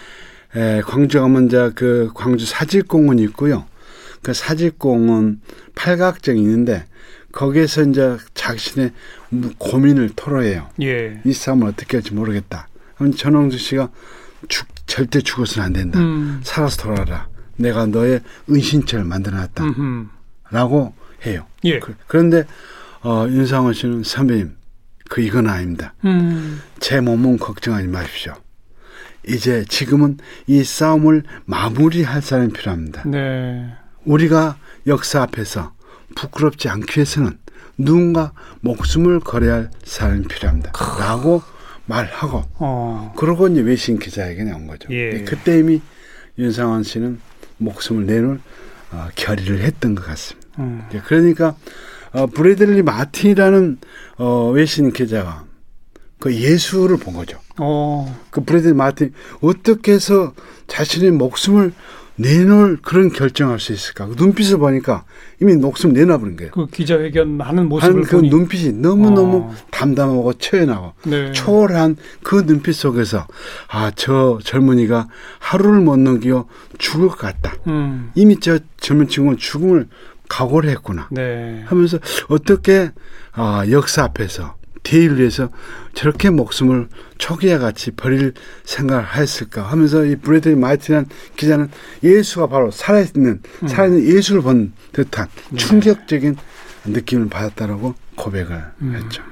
에, 0.54 0.80
광주 0.82 1.20
가면 1.20 1.46
이제 1.46 1.70
그 1.74 2.10
광주 2.14 2.46
사직공원이 2.46 3.22
있고요. 3.24 3.66
그 4.22 4.32
사직공원 4.32 5.40
팔각정이 5.74 6.40
있는데 6.40 6.86
거기에서 7.32 7.82
이제 7.82 8.16
자신의 8.34 8.92
무- 9.28 9.50
고민을 9.58 10.10
토로해요. 10.16 10.70
예. 10.82 11.20
이 11.24 11.32
싸움을 11.32 11.68
어떻게 11.68 11.98
할지 11.98 12.14
모르겠다. 12.14 12.68
그럼 12.96 13.12
전홍준 13.12 13.58
씨가 13.58 13.90
죽, 14.48 14.66
절대 14.86 15.20
죽어서는 15.20 15.66
안 15.66 15.72
된다. 15.74 16.00
음. 16.00 16.40
살아서 16.42 16.82
돌아라. 16.82 17.28
내가 17.56 17.86
너의 17.86 18.20
은신처를 18.50 19.04
만들어놨다. 19.04 19.64
음흠. 19.64 20.06
라고 20.50 20.94
해요. 21.25 21.46
예. 21.64 21.78
그, 21.80 21.94
런데 22.08 22.44
어, 23.02 23.26
윤상원 23.28 23.75
씨는 23.75 24.02
선배님, 24.02 24.56
그 25.08 25.20
이건 25.20 25.48
아닙니다. 25.48 25.94
음. 26.04 26.60
제 26.80 27.00
몸은 27.00 27.38
걱정하지 27.38 27.88
마십시오. 27.88 28.34
이제 29.26 29.64
지금은 29.68 30.18
이 30.46 30.62
싸움을 30.62 31.25
마무리할 31.44 32.22
사람이 32.22 32.52
필요합니다. 32.52 33.02
네. 33.08 33.72
우리가 34.04 34.56
역사 34.86 35.22
앞에서 35.22 35.75
부끄럽지 36.14 36.68
않기 36.68 36.98
위해서는 36.98 37.38
누군가 37.76 38.32
목숨을 38.60 39.20
걸어야 39.20 39.54
할 39.54 39.70
사람이 39.84 40.28
필요합니다. 40.28 40.72
라고 40.98 41.42
말하고 41.86 42.44
어. 42.54 43.14
그러고 43.16 43.48
이제 43.48 43.60
외신 43.60 43.98
기자에게 43.98 44.42
온 44.52 44.66
거죠. 44.66 44.88
예. 44.92 45.25
그때 45.25 45.58
이미 45.58 45.80
윤상원 46.38 46.82
씨는 46.84 47.20
목숨을 47.58 48.06
내놓을 48.06 48.40
어, 48.92 49.08
결의를 49.14 49.60
했던 49.60 49.94
것 49.94 50.04
같습니다. 50.06 50.48
음. 50.58 50.82
예, 50.94 51.00
그러니까 51.00 51.56
어, 52.12 52.26
브래들리 52.26 52.82
마틴이라는 52.82 53.78
어, 54.18 54.50
외신 54.50 54.92
기자가 54.92 55.44
그 56.18 56.34
예수를 56.34 56.96
본 56.96 57.14
거죠. 57.14 57.38
어. 57.58 58.16
그 58.30 58.42
브래들리 58.42 58.75
마틴 58.75 59.12
어떻게 59.40 59.92
해서 59.92 60.34
자신의 60.66 61.10
목숨을 61.12 61.72
내놓을 62.16 62.78
그런 62.82 63.11
결정할 63.11 63.61
수 63.61 63.73
있을까? 63.73 64.06
그 64.06 64.14
눈빛을 64.16 64.58
보니까 64.58 65.04
이미 65.40 65.54
목숨 65.54 65.92
내놔버린 65.92 66.37
거예요. 66.37 66.52
그 66.52 66.66
기자회견 66.66 67.40
하는 67.40 67.68
모습을 67.68 68.02
그 68.02 68.16
보니 68.16 68.30
눈빛이 68.30 68.73
너무너무 68.73 69.37
어. 69.38 69.54
담담하고 69.70 70.32
처연하고 70.35 70.92
네. 71.04 71.32
초월한 71.32 71.96
그 72.23 72.46
눈빛 72.46 72.73
속에서 72.75 73.26
아 73.68 73.90
저 73.94 74.38
젊은이가 74.42 75.08
하루를 75.38 75.80
못 75.80 75.96
넘겨 75.99 76.46
죽을 76.78 77.08
것 77.08 77.16
같다. 77.18 77.54
음. 77.66 78.11
이미 78.14 78.38
저 78.40 78.58
젊은 78.78 79.08
친구는 79.08 79.38
죽음을 79.38 79.88
각오를 80.28 80.68
했구나 80.70 81.08
네. 81.11 81.62
하면서 81.66 81.99
어떻게 82.28 82.90
아 83.32 83.64
역사 83.70 84.04
앞에서 84.04 84.56
대의를 84.87 85.19
위해서 85.19 85.49
저렇게 85.95 86.31
목숨을 86.31 86.88
초개와 87.18 87.58
같이 87.59 87.90
버릴 87.90 88.35
생각을 88.64 89.16
했을까 89.16 89.62
하면서 89.62 90.05
이 90.05 90.14
브래들리 90.14 90.55
마이트라는 90.55 91.09
기자는 91.37 91.71
예수가 92.05 92.47
바로 92.47 92.71
살아있는 92.71 93.43
음. 93.62 93.69
살아있는 93.69 94.05
예수를 94.05 94.43
본 94.43 94.73
듯한 94.93 95.26
네. 95.50 95.57
충격적인 95.57 96.37
느낌을 96.85 97.28
받았다라고 97.28 97.95
고백을 98.14 98.62
음. 98.83 98.95
했죠. 98.95 99.25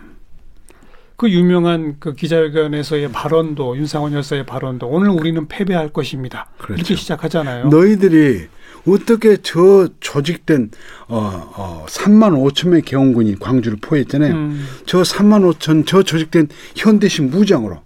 그 1.17 1.31
유명한 1.31 1.97
그 2.01 2.15
기자회견에서의 2.15 3.13
발언도 3.13 3.77
윤상원 3.77 4.13
열사의 4.13 4.47
발언도 4.47 4.89
오늘 4.89 5.11
우리는 5.11 5.47
패배할 5.47 5.91
것입니다. 5.91 6.49
그렇죠. 6.59 6.75
이렇게 6.75 6.97
시작하잖아요. 6.97 7.69
너희들이 7.69 8.49
어떻게 8.87 9.39
저 9.43 9.89
조직된 10.01 10.71
어, 11.09 11.53
어 11.57 11.87
3만 11.89 12.35
5천 12.35 12.69
명의 12.69 12.83
개헌군이 12.83 13.39
광주를 13.39 13.79
포위했잖아요. 13.81 14.35
음. 14.35 14.67
저 14.87 15.03
3만 15.03 15.55
5천 15.55 15.87
저 15.87 16.03
조직된 16.03 16.49
현대식 16.77 17.25
무장으로 17.25 17.83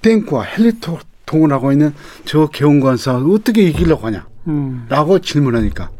탱크와 0.00 0.44
헬리콥터 0.44 1.00
동원하고 1.26 1.72
있는 1.72 1.94
저 2.24 2.48
싸움 2.96 3.32
어떻게 3.32 3.62
이기려고 3.62 4.06
하냐? 4.06 4.26
음. 4.48 4.86
라고 4.88 5.18
질문하니까 5.18 5.90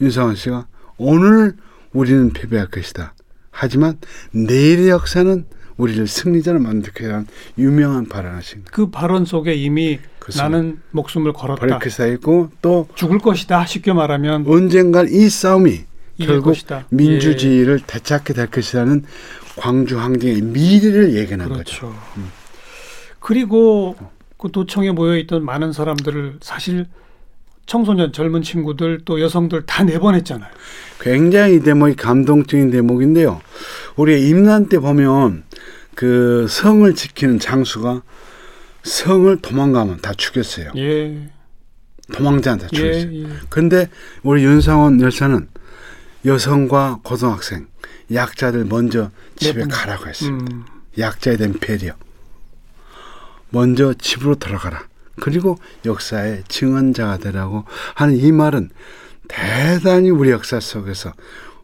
윤상원 0.00 0.36
씨가 0.36 0.66
오늘 0.96 1.54
우리는 1.92 2.32
패배할 2.32 2.68
것이다. 2.68 3.14
하지만 3.50 3.98
내일의 4.32 4.88
역사는 4.88 5.44
우리를 5.76 6.06
승리자로 6.06 6.58
만들게 6.60 7.06
한 7.06 7.26
유명한 7.56 8.06
발언하신. 8.06 8.64
그 8.70 8.90
발언 8.90 9.24
속에 9.24 9.54
이미 9.54 9.98
그래서 10.28 10.42
나는 10.42 10.82
목숨을 10.90 11.32
걸었다. 11.32 11.58
버리크 11.58 11.88
쌓이고 11.88 12.50
또 12.60 12.86
죽을 12.94 13.18
것이다. 13.18 13.64
쉽게 13.64 13.94
말하면 13.94 14.44
언젠간 14.46 15.08
이 15.10 15.26
싸움이 15.30 15.84
결국 16.20 16.50
것이다. 16.50 16.84
민주주의를 16.90 17.80
되찾게 17.86 18.34
될 18.34 18.48
것이라는 18.48 19.04
광주 19.56 19.98
항쟁의 19.98 20.42
미래를 20.42 21.14
예견한 21.14 21.48
거죠. 21.48 21.62
그렇죠. 21.64 21.94
그리고 23.20 23.96
그 24.36 24.50
도청에 24.52 24.90
모여 24.90 25.16
있던 25.16 25.46
많은 25.46 25.72
사람들을 25.72 26.40
사실 26.42 26.84
청소년, 27.64 28.12
젊은 28.12 28.42
친구들 28.42 29.00
또 29.06 29.22
여성들 29.22 29.64
다 29.64 29.82
내보냈잖아요. 29.82 30.50
굉장히 31.00 31.56
이 31.56 31.60
대목이 31.60 31.96
감동적인 31.96 32.70
대목인데요. 32.70 33.40
우리 33.96 34.28
임난 34.28 34.68
때 34.68 34.78
보면 34.78 35.44
그 35.94 36.46
성을 36.50 36.94
지키는 36.94 37.38
장수가 37.38 38.02
성을 38.88 39.36
도망가면 39.40 40.00
다 40.00 40.12
죽였어요. 40.16 40.72
예, 40.76 41.28
도망자한테 42.12 42.66
다 42.66 42.70
예, 42.72 42.76
죽였어요. 42.76 43.14
예. 43.14 43.28
근데 43.48 43.88
우리 44.22 44.44
윤상원 44.44 45.00
열사는 45.00 45.48
여성과 46.24 47.00
고등학생, 47.04 47.68
약자들 48.12 48.64
먼저 48.64 49.10
집에 49.36 49.60
내보내. 49.60 49.74
가라고 49.74 50.06
했어요. 50.08 50.30
음, 50.30 50.64
약자에 50.98 51.36
대한 51.36 51.54
배려. 51.60 51.94
먼저 53.50 53.94
집으로 53.94 54.34
돌아가라. 54.34 54.86
그리고 55.20 55.58
역사의 55.84 56.44
증언자가 56.48 57.18
되라고 57.18 57.64
하는 57.94 58.16
이 58.16 58.30
말은 58.30 58.70
대단히 59.26 60.10
우리 60.10 60.30
역사 60.30 60.60
속에서 60.60 61.12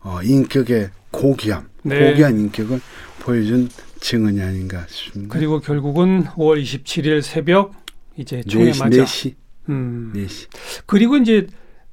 어, 0.01 0.21
인격의 0.23 0.91
고귀함, 1.11 1.69
네. 1.83 2.11
고귀한 2.11 2.39
인격을 2.39 2.81
보여준 3.21 3.69
증언이 4.05 4.43
아닌가 4.43 4.85
싶습니다. 4.87 5.33
그리고 5.33 5.61
결국은 5.61 6.25
5월 6.25 6.63
27일 6.63 7.23
새벽 7.23 7.73
이제 8.17 8.43
총에 8.43 8.71
4시, 8.71 8.79
맞아. 8.79 9.05
4시, 9.05 9.35
음. 9.71 10.13
4시. 10.15 10.49
그리고 10.85 11.17
이제 11.17 11.47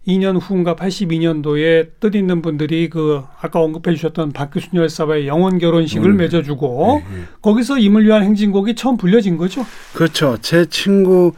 2년 0.06 0.38
후인가 0.42 0.76
82년도에 0.76 1.92
뜻 2.02 2.14
있는 2.16 2.42
분들이 2.42 2.90
그 2.90 3.22
아까 3.40 3.62
언급해 3.62 3.96
주셨던 3.96 4.34
박규순 4.34 4.72
열사와의 4.74 5.28
영원 5.28 5.58
결혼식을 5.58 6.10
음. 6.10 6.18
맺어주고 6.18 7.02
네, 7.10 7.18
네. 7.18 7.24
거기서 7.42 7.78
임을 7.78 8.06
위한 8.06 8.24
행진곡이 8.24 8.76
처음 8.76 8.98
불려진 8.98 9.38
거죠. 9.38 9.66
그렇죠. 9.94 10.38
제 10.42 10.66
친구 10.66 11.32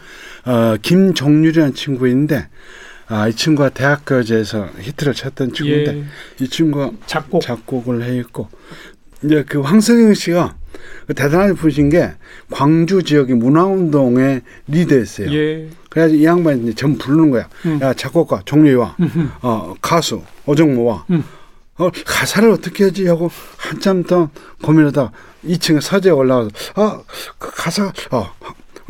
어, 0.45 0.75
김종률이라는 0.81 1.75
친구 1.75 2.07
인데 2.07 2.47
아, 3.07 3.27
이 3.27 3.33
친구가 3.33 3.69
대학교제에서 3.69 4.69
히트를 4.79 5.13
쳤던 5.13 5.53
친구인데 5.53 5.97
예, 5.97 6.05
이 6.43 6.47
친구가 6.47 6.93
작곡. 7.05 7.41
작곡을 7.43 8.03
해 8.03 8.17
있고 8.17 8.49
이제 9.23 9.43
그 9.47 9.61
황석영 9.61 10.13
씨가 10.13 10.55
대단하게 11.15 11.53
부르신 11.53 11.89
게 11.89 12.11
광주 12.51 13.03
지역의 13.03 13.35
문화운동의 13.35 14.41
리더였어요. 14.67 15.33
예. 15.33 15.69
그래가지고 15.89 16.21
이 16.21 16.25
양반이 16.25 16.63
이제 16.63 16.73
전 16.73 16.97
부르는 16.97 17.31
거야. 17.31 17.47
음. 17.65 17.79
야 17.81 17.93
작곡가 17.93 18.41
종리와 18.45 18.95
음흠. 18.99 19.29
어, 19.41 19.75
가수 19.81 20.23
오정모와 20.45 21.05
음. 21.11 21.23
어, 21.77 21.89
가사를 22.05 22.49
어떻게 22.49 22.85
하지 22.85 23.07
하고 23.07 23.29
한참 23.57 24.03
더 24.03 24.29
고민하다 24.61 25.11
2층에 25.45 25.81
서재에 25.81 26.11
올라가서 26.11 26.49
아, 26.75 27.01
그 27.37 27.51
가사 27.51 27.91
어, 28.11 28.31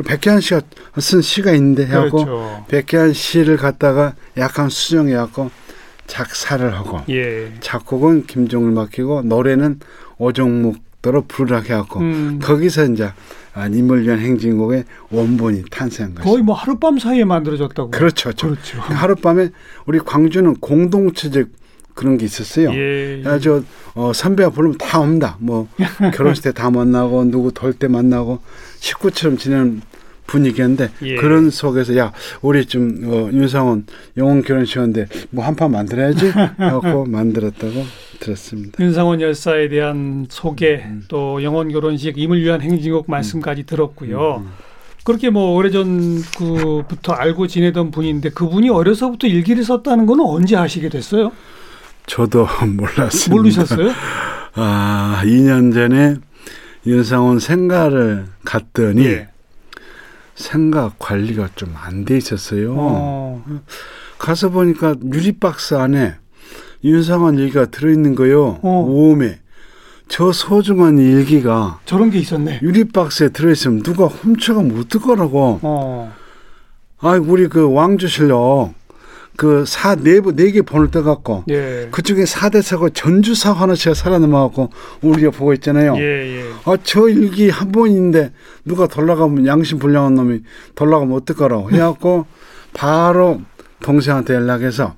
백기완 0.05 0.41
씨가 0.41 0.61
쓴 0.99 1.21
시가 1.21 1.53
있는데 1.53 1.85
하고 1.85 2.25
그렇죠. 2.25 2.65
백기완 2.67 3.13
시를 3.13 3.57
갖다가 3.57 4.15
약간 4.37 4.69
수정해 4.69 5.13
갖고 5.13 5.51
작사를 6.07 6.73
하고 6.73 7.01
예. 7.09 7.53
작곡은 7.61 8.25
김종률 8.27 8.71
맡기고 8.71 9.23
노래는 9.23 9.79
오정묵더러 10.17 11.25
부르라 11.27 11.59
해갖고 11.61 11.99
음, 11.99 12.39
거기서 12.41 12.85
이제 12.85 13.11
아, 13.53 13.67
님을 13.69 14.03
위한 14.03 14.19
행진곡의 14.19 14.83
원본이 15.11 15.65
탄생한 15.69 16.15
것이 16.15 16.27
거의 16.27 16.41
뭐 16.43 16.55
하룻밤 16.55 16.97
사이에 16.97 17.23
만들어졌다고. 17.23 17.91
그렇죠. 17.91 18.33
저- 18.33 18.47
그렇죠. 18.47 18.79
하룻밤에 18.79 19.49
우리 19.85 19.99
광주는 19.99 20.55
공동체적 20.55 21.49
그런 21.93 22.17
게 22.17 22.25
있었어요. 22.25 22.71
예. 22.73 23.21
예. 23.21 23.23
야, 23.23 23.37
저 23.37 23.61
어, 23.93 24.11
선배가 24.13 24.49
부르면 24.49 24.79
다 24.79 24.99
옵니다. 24.99 25.37
뭐 25.39 25.67
결혼식 26.15 26.43
때 26.43 26.51
다 26.51 26.71
만나고 26.71 27.25
누구 27.25 27.51
돌 27.51 27.73
때 27.73 27.87
만나고 27.87 28.39
식구처럼 28.79 29.37
지내는 29.37 29.81
분위기였는데 30.33 30.89
예. 31.03 31.15
그런 31.15 31.49
속에서 31.51 31.95
야 31.95 32.11
우리 32.41 32.65
좀 32.65 33.01
어, 33.05 33.29
윤상원 33.31 33.85
영혼 34.17 34.41
결혼식인데 34.41 35.07
뭐 35.29 35.45
한 35.45 35.55
판 35.55 35.71
만들어야지 35.71 36.29
하고 36.57 37.05
만들었다고 37.07 37.85
들었습니다. 38.19 38.83
윤상원 38.83 39.21
열사에 39.21 39.69
대한 39.69 40.25
소개 40.29 40.81
음. 40.85 41.03
또 41.07 41.43
영원 41.43 41.69
결혼식 41.71 42.17
임을 42.17 42.41
위한 42.41 42.61
행진곡 42.61 43.05
말씀까지 43.09 43.63
들었고요. 43.65 44.37
음. 44.43 44.49
그렇게 45.03 45.29
뭐 45.29 45.53
오래전 45.55 46.21
그부터 46.37 47.11
알고 47.13 47.47
지내던 47.47 47.91
분인데 47.91 48.29
그분이 48.29 48.69
어려서부터 48.69 49.27
일기를 49.27 49.63
썼다는 49.65 50.05
건 50.05 50.21
언제 50.21 50.55
아시게 50.55 50.89
됐어요? 50.89 51.31
저도 52.07 52.47
몰랐습니다. 52.65 53.35
모르셨어요? 53.35 53.91
아, 54.55 55.21
2년 55.25 55.73
전에 55.73 56.15
윤상원 56.85 57.39
생가를 57.39 58.25
갔더니 58.45 59.05
예. 59.05 59.27
생가 60.35 60.93
관리가 60.99 61.49
좀 61.55 61.73
안 61.75 62.05
돼 62.05 62.17
있었어요. 62.17 62.73
어. 62.77 63.43
가서 64.17 64.49
보니까 64.49 64.95
유리박스 65.03 65.75
안에 65.75 66.15
윤상원 66.83 67.37
일기가 67.37 67.65
들어있는 67.67 68.15
거요. 68.15 68.59
어. 68.61 68.85
오음에. 68.87 69.39
저 70.09 70.31
소중한 70.31 70.97
일기가 70.99 71.79
저런 71.85 72.09
게 72.11 72.19
있었네. 72.19 72.59
유리박스에 72.61 73.29
들어있으면 73.29 73.83
누가 73.83 74.05
훔쳐가면 74.05 74.77
어떡하라고. 74.79 75.59
어. 75.61 76.13
아, 76.99 77.11
우리 77.21 77.47
그 77.47 77.71
왕주실록 77.71 78.73
그사 79.35 79.95
내부 79.95 80.31
네 80.35 80.51
개 80.51 80.61
번을 80.61 80.91
떠갖고 80.91 81.45
예. 81.49 81.87
그중에 81.91 82.25
사대사고 82.25 82.91
전주사 82.91 83.51
하나씩 83.51 83.95
살아남아갖고 83.95 84.69
우리가 85.01 85.31
보고 85.31 85.53
있잖아요. 85.55 85.95
예, 85.97 86.01
예. 86.01 86.43
아, 86.65 86.77
저 86.83 87.09
일기 87.09 87.49
한 87.49 87.71
번인데 87.71 88.31
누가 88.65 88.87
돌아가면 88.87 89.45
양심 89.45 89.79
불량한 89.79 90.15
놈이 90.15 90.41
돌아가면 90.75 91.15
어떡하라고 91.17 91.71
해갖고 91.71 92.25
바로 92.73 93.41
동생한테 93.81 94.33
연락해서 94.33 94.95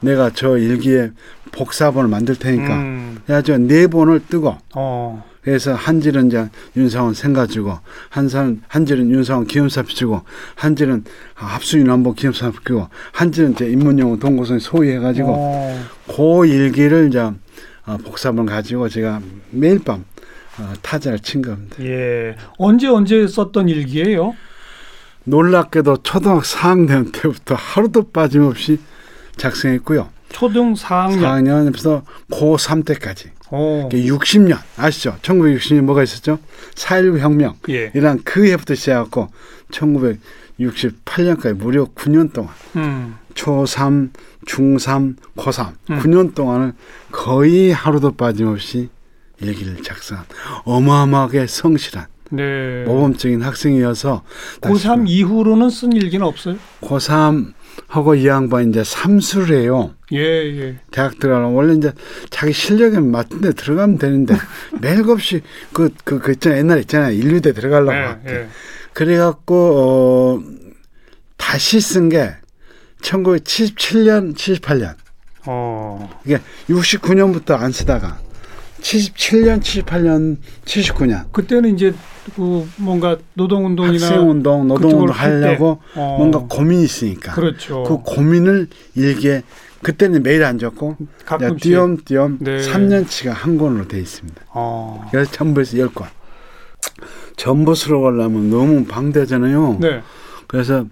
내가 0.00 0.30
저 0.34 0.58
일기에 0.58 1.12
복사본을 1.52 2.08
만들 2.08 2.34
테니까 2.36 2.74
음. 2.74 3.18
야저네 3.28 3.86
번을 3.86 4.26
뜨고 4.28 4.56
어. 4.74 5.24
그래서 5.42 5.74
한 5.74 6.00
질은 6.00 6.28
이제 6.28 6.48
윤상원 6.74 7.14
생가 7.14 7.46
주고 7.46 7.78
한 8.08 8.28
사람 8.28 8.62
한 8.66 8.86
질은 8.86 9.10
윤상원 9.10 9.46
기념사표 9.46 9.88
주고 9.88 10.22
한 10.54 10.74
질은 10.74 11.04
합수윤남보 11.34 12.14
기념사표 12.14 12.58
주고 12.64 12.88
한 13.12 13.30
질은 13.30 13.52
이제 13.52 13.68
인문용어 13.70 14.16
동고선 14.16 14.58
소위해가지고 14.58 15.28
어. 15.30 15.84
그 16.08 16.46
일기를 16.46 17.08
이제 17.08 17.20
어, 17.86 17.98
복사본 17.98 18.46
가지고 18.46 18.88
제가 18.88 19.20
매일 19.50 19.78
밤 19.84 20.00
어, 20.00 20.04
타자를 20.82 21.18
친 21.18 21.42
겁니다. 21.42 21.76
예. 21.80 22.36
언제 22.58 22.88
언제 22.88 23.26
썼던 23.26 23.68
일기예요? 23.68 24.34
놀랍게도 25.24 25.98
초등학교 26.02 26.42
4학년 26.42 27.12
때부터 27.12 27.54
하루도 27.54 28.10
빠짐없이 28.10 28.78
작성했고요. 29.36 30.08
초등 30.28 30.74
4학년. 30.74 31.20
4학년에서 31.20 32.02
고3 32.30 32.84
때까지. 32.84 33.30
어. 33.50 33.88
60년 33.92 34.58
아시죠? 34.76 35.16
1960년 35.22 35.82
뭐가 35.82 36.02
있었죠? 36.02 36.38
4.19 36.74 37.18
혁명. 37.18 37.56
예. 37.68 37.90
이란 37.94 38.20
그 38.24 38.46
해부터 38.48 38.74
시작하고 38.74 39.28
1968년까지 39.70 41.52
무려 41.54 41.84
9년 41.86 42.32
동안 42.32 42.52
음. 42.76 43.16
초3, 43.34 44.10
중3, 44.46 45.16
고3 45.36 45.72
음. 45.90 45.98
9년 46.00 46.34
동안을 46.34 46.72
거의 47.12 47.72
하루도 47.72 48.12
빠짐없이 48.16 48.88
일기를 49.44 49.82
작성한 49.82 50.24
어마어마하게 50.64 51.46
성실한 51.46 52.06
네. 52.30 52.84
모범적인 52.84 53.42
학생이어서 53.42 54.22
고3 54.60 55.08
이후로는 55.08 55.70
쓴 55.70 55.92
일기는 55.92 56.26
없어요? 56.26 56.56
고3 56.80 57.52
하고 57.88 58.14
이 58.14 58.26
양반 58.26 58.70
이제 58.70 58.82
삼수를 58.84 59.56
해요. 59.62 59.94
예, 60.12 60.18
예. 60.18 60.78
대학 60.90 61.18
들어가면 61.18 61.52
원래 61.52 61.74
이제 61.74 61.92
자기 62.30 62.52
실력에 62.52 63.00
맞는 63.00 63.40
데 63.40 63.52
들어가면 63.52 63.98
되는데 63.98 64.36
매일 64.80 65.08
없이 65.10 65.42
그, 65.72 65.90
그, 66.04 66.18
그 66.18 66.32
있잖아. 66.32 66.56
옛날에 66.56 66.80
있잖아요. 66.80 67.12
인류대 67.12 67.52
들어가려고. 67.52 67.92
예. 68.28 68.32
예. 68.32 68.48
그래갖고, 68.92 70.40
어, 70.40 70.42
다시 71.36 71.80
쓴 71.80 72.08
게 72.08 72.30
1977년, 73.02 74.34
78년. 74.34 74.94
어. 75.46 76.08
이게 76.24 76.38
69년부터 76.68 77.60
안 77.60 77.70
쓰다가 77.72 78.18
77년, 78.84 79.60
78년, 79.60 80.36
79년 80.66 81.32
그때는 81.32 81.74
이제 81.74 81.94
그 82.36 82.68
뭔가 82.76 83.16
노동운동이나 83.32 84.06
학생운동, 84.06 84.68
노동운동. 84.68 85.08
하려고 85.08 85.80
어. 85.94 86.16
뭔가 86.18 86.40
고민이 86.40 86.84
있으니까 86.84 87.32
그렇죠. 87.32 87.82
그 87.84 87.98
고민을 88.02 88.68
일기에 88.94 89.42
그때는 89.82 90.22
매일 90.22 90.44
안 90.44 90.58
적고 90.58 90.96
가끔씩. 91.24 91.60
띄엄띄엄 91.60 92.38
네. 92.40 92.58
3년치가 92.58 93.30
한 93.30 93.56
권으로 93.58 93.88
돼 93.88 93.98
있습니다. 93.98 94.42
어. 94.50 95.06
그래서 95.10 95.30
전부에서 95.32 95.76
10권. 95.78 96.06
전부수로 97.36 98.02
가려면 98.02 98.50
너무 98.50 98.84
방대하잖아요. 98.84 99.78
네. 99.80 100.02
그래서 100.46 100.86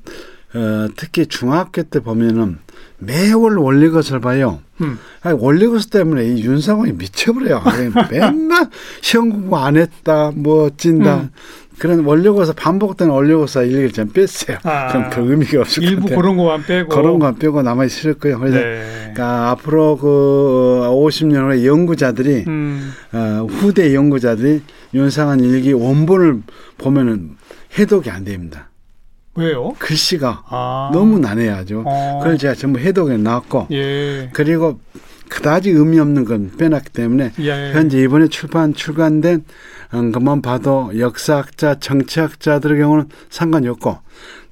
어, 0.55 0.89
특히 0.97 1.27
중학교 1.27 1.83
때 1.83 2.01
보면은 2.01 2.59
매월 3.05 3.59
원리것을 3.59 4.21
봐요. 4.21 4.61
음. 4.81 4.99
아니, 5.23 5.39
원리고사 5.39 5.89
때문에 5.91 6.25
이 6.27 6.43
윤상원이 6.43 6.93
미쳐버려요. 6.93 7.63
맨날 8.11 8.69
시험 9.01 9.31
공부 9.31 9.57
안 9.57 9.77
했다, 9.77 10.33
뭐 10.35 10.65
어찐다. 10.67 11.17
음. 11.17 11.31
그런 11.79 12.05
원리고사 12.05 12.53
반복되는 12.53 13.13
원리고사 13.13 13.63
일기를 13.63 13.93
좀 13.93 14.09
뺐어요. 14.09 14.59
아. 14.63 14.89
그럼 14.89 15.11
별 15.11 15.31
의미가 15.31 15.63
없을 15.63 15.83
것 15.83 15.89
일부 15.89 16.03
같아요. 16.03 16.21
그런 16.21 16.37
거만 16.37 16.65
빼고 16.65 16.89
그런 16.89 17.19
건 17.19 17.39
빼고 17.39 17.63
남아 17.63 17.85
있을 17.87 18.15
거예요. 18.15 18.39
그래서 18.39 18.59
네. 18.59 18.85
그러니까 19.15 19.51
앞으로 19.51 19.97
그 19.97 20.07
50년 20.91 21.49
후에 21.49 21.67
연구자들이 21.67 22.45
음. 22.47 22.93
어, 23.13 23.47
후대 23.49 23.95
연구자들이 23.95 24.63
윤상한 24.95 25.41
일기 25.41 25.73
원본을 25.73 26.43
보면은 26.79 27.37
해독이 27.79 28.11
안 28.11 28.25
됩니다. 28.25 28.69
왜요? 29.35 29.75
글씨가 29.79 30.45
아. 30.47 30.91
너무 30.93 31.19
난해하죠. 31.19 31.85
어. 31.87 32.21
그걸 32.23 32.39
제가 32.39 32.55
전부 32.55 32.79
해독해 32.79 33.17
놨고 33.17 33.69
예. 33.73 34.31
그리고 34.33 34.79
그다지 35.29 35.71
의미 35.71 35.99
없는 35.99 36.25
건 36.27 36.53
빼놨기 36.59 36.91
때문에 36.91 37.33
예. 37.41 37.73
현재 37.73 37.99
이번에 38.03 38.29
출판 38.29 38.75
출간된 38.75 39.45
음, 39.95 40.13
것만 40.13 40.43
봐도 40.43 40.91
역사학자, 40.99 41.77
정치학자들의 41.81 42.79
경우는 42.79 43.09
상관이 43.31 43.69
없고 43.69 43.99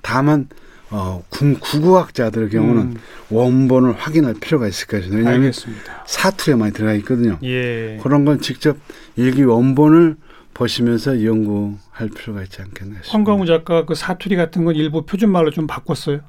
다만 0.01 0.49
어, 0.91 1.23
군 1.29 1.59
구구학자들의 1.61 2.51
경우는 2.51 2.83
음. 2.83 2.97
원본을 3.31 3.93
확인할 3.93 4.35
필요가 4.41 4.67
있을 4.67 4.87
거예요. 4.89 5.07
왜냐하면 5.11 5.35
알겠습니다. 5.43 6.05
사투리에 6.07 6.57
많이 6.57 6.73
들어가 6.73 6.95
있거든요. 6.95 7.39
예. 7.43 7.99
그런 8.03 8.25
건 8.25 8.41
직접 8.41 8.77
일기 9.17 9.45
원본을 9.45 10.17
보시면서 10.55 11.25
연구할 11.25 12.09
필요가 12.15 12.43
있지 12.43 12.61
않겠나 12.63 12.97
싶습니다. 13.03 13.13
황광우 13.13 13.47
작가 13.47 13.85
그 13.85 13.95
사투리 13.95 14.37
같은 14.37 14.65
건 14.65 14.75
일부 14.75 15.03
표준말로 15.07 15.51
좀 15.51 15.67
바꿨어요. 15.67 16.21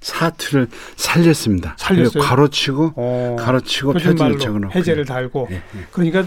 사투리를 0.00 0.68
살렸습니다. 0.96 1.74
살렸어요? 1.78 2.22
가로치고 2.22 2.92
어. 2.96 3.36
가로치고 3.38 3.94
표준말로 3.94 4.38
적어놓고 4.38 4.78
해제를 4.78 5.04
달고 5.06 5.48
예, 5.50 5.54
예. 5.56 5.62
그러니까 5.92 6.24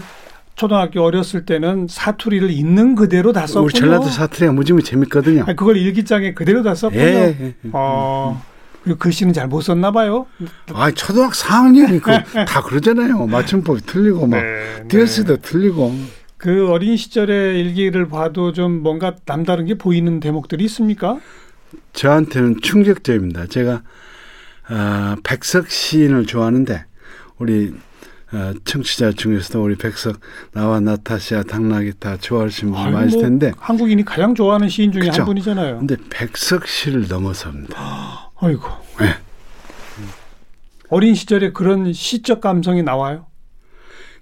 초등학교 0.56 1.02
어렸을 1.04 1.46
때는 1.46 1.86
사투리를 1.88 2.50
있는 2.50 2.96
그대로 2.96 3.32
다 3.32 3.46
썼군요. 3.46 3.64
우리 3.64 3.72
전라도 3.72 4.06
사투리가 4.08 4.52
무지무지 4.52 4.90
재밌거든요. 4.90 5.44
아니, 5.46 5.54
그걸 5.54 5.76
일기장에 5.76 6.34
그대로 6.34 6.64
다 6.64 6.74
썼군요. 6.74 7.00
예, 7.00 7.36
예, 7.40 7.44
예. 7.46 7.70
어. 7.72 8.42
그리고 8.82 8.98
글씨는 8.98 9.32
잘 9.32 9.46
못 9.46 9.60
썼나 9.60 9.92
봐요. 9.92 10.26
아, 10.72 10.90
초등학교 10.90 11.32
4학년이 11.34 12.02
다 12.46 12.62
그러잖아요. 12.62 13.26
맞춤법이 13.26 13.82
틀리고 13.82 14.26
막 14.26 14.40
네, 14.42 14.42
네. 14.82 14.88
띄어쓰도 14.88 15.36
틀리고. 15.38 15.94
그 16.38 16.70
어린 16.70 16.96
시절의 16.96 17.60
일기를 17.60 18.08
봐도 18.08 18.52
좀 18.52 18.82
뭔가 18.82 19.14
남다른 19.26 19.66
게 19.66 19.74
보이는 19.74 20.20
대목들이 20.20 20.64
있습니까? 20.64 21.18
저한테는 21.92 22.60
충격적입니다. 22.62 23.46
제가 23.46 23.82
어, 24.70 25.16
백석 25.24 25.68
시인을 25.68 26.26
좋아하는데 26.26 26.84
우리 27.38 27.74
어, 28.32 28.52
청취자 28.64 29.12
중에서도 29.12 29.62
우리 29.62 29.74
백석 29.76 30.20
나와 30.52 30.80
나타샤 30.80 31.42
당나귀 31.42 31.94
다 31.98 32.16
좋아하시는 32.16 32.74
아유, 32.74 32.92
많으실 32.92 33.18
뭐 33.18 33.28
텐데 33.28 33.52
한국인이 33.58 34.04
가장 34.04 34.34
좋아하는 34.34 34.68
시인 34.68 34.92
중에 34.92 35.02
그쵸. 35.02 35.22
한 35.22 35.26
분이잖아요. 35.26 35.78
근데 35.78 35.96
백석 36.10 36.68
시를 36.68 37.08
넘어섭니다. 37.08 38.30
아이고. 38.40 38.68
네. 39.00 39.14
어린 40.90 41.14
시절에 41.14 41.52
그런 41.52 41.92
시적 41.92 42.40
감성이 42.40 42.82
나와요. 42.82 43.26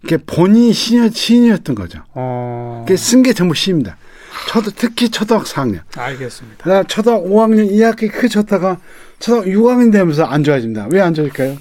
그게 0.07 0.19
본인이 0.25 0.73
시인, 0.73 1.11
시인이었던 1.11 1.75
거죠. 1.75 1.99
어. 2.15 2.85
그게 2.87 2.97
쓴 2.97 3.23
게 3.25 3.33
전부 3.33 3.55
시입니다. 3.57 3.97
초등 4.49 4.73
특히 4.77 5.09
초등학교 5.09 5.45
4학년. 5.47 5.81
알겠습니다. 5.97 6.71
나 6.71 6.83
초등학교 6.85 7.29
5학년 7.29 7.69
2학기 7.73 8.11
크 8.13 8.29
쳤다가 8.29 8.79
초등학교 9.19 9.51
6학년 9.51 9.91
되면서 9.91 10.25
안 10.25 10.45
좋아집니다. 10.45 10.87
왜 10.93 11.01
안 11.01 11.13
좋을까요? 11.13 11.57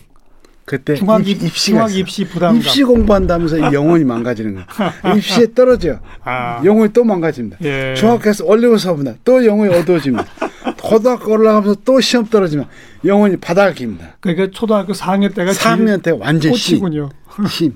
그때 0.65 0.95
중학 0.95 1.27
입, 1.27 1.41
입, 1.41 1.43
입시가 1.47 1.87
중학. 1.87 1.95
입시 1.95 2.25
부담감. 2.27 2.57
입시 2.57 2.83
공부한다면서 2.83 3.57
이 3.57 3.73
영혼이 3.73 4.03
망가지는 4.03 4.55
거예요. 4.55 4.91
입시에 5.17 5.47
떨어져요. 5.55 5.99
아. 6.23 6.61
영혼이 6.63 6.91
또 6.93 7.03
망가집니다. 7.03 7.57
예. 7.63 7.93
중학교에서 7.97 8.45
올리고 8.45 8.77
서보다 8.77 9.13
또 9.23 9.43
영혼이 9.43 9.73
어두워집니다. 9.73 10.25
고등학교 10.85 11.31
올라가면서 11.31 11.81
또 11.83 11.99
시험 11.99 12.25
떨어지면 12.25 12.67
영혼이 13.03 13.37
바닥입니다. 13.37 14.17
그러니까 14.19 14.49
초등학교 14.51 14.93
4학년 14.93 15.33
때가 15.33 15.51
4학년 15.51 16.01
때 16.01 16.11
완전 16.11 16.53
시. 16.53 16.79
꽃이군요. 16.79 17.09
시. 17.49 17.71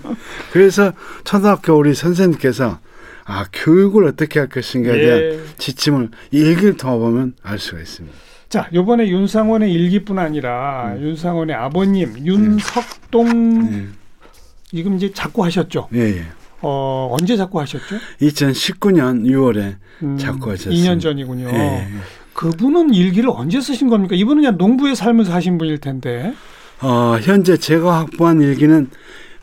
그래서 0.52 0.92
초등학교 1.24 1.72
우리 1.72 1.94
선생님께서 1.94 2.78
아 3.24 3.46
교육을 3.52 4.04
어떻게 4.04 4.40
할 4.40 4.48
것인가에 4.48 4.98
예. 4.98 5.04
대한 5.06 5.44
지침을 5.56 6.10
일기를 6.30 6.76
통해 6.76 6.98
보면 6.98 7.34
알 7.42 7.58
수가 7.58 7.80
있습니다. 7.80 8.16
자, 8.50 8.68
요번에 8.74 9.08
윤상원의 9.08 9.72
일기뿐 9.72 10.18
아니라 10.18 10.96
윤상원의 10.98 11.56
아버님 11.56 12.14
윤석동 12.26 13.72
예. 13.72 13.86
지금 14.70 14.96
이제 14.96 15.12
작고 15.12 15.44
하셨죠. 15.44 15.88
예, 15.94 16.00
예. 16.00 16.26
어, 16.62 17.16
언제 17.18 17.36
작고 17.36 17.58
하셨죠? 17.60 17.96
2019년 18.20 19.24
6월에 19.24 19.76
음, 20.02 20.18
작고 20.18 20.50
하셨습니다. 20.50 20.92
2년 20.92 21.00
전이군요. 21.00 21.48
예, 21.48 21.54
예. 21.54 21.88
그분은 22.40 22.94
일기를 22.94 23.28
언제 23.28 23.60
쓰신 23.60 23.90
겁니까? 23.90 24.14
이분은 24.14 24.42
그냥 24.42 24.56
농부의 24.56 24.96
삶을 24.96 25.26
사신 25.26 25.58
분일 25.58 25.76
텐데. 25.76 26.32
어, 26.80 27.18
현재 27.20 27.58
제가 27.58 27.98
확보한 27.98 28.40
일기는 28.40 28.88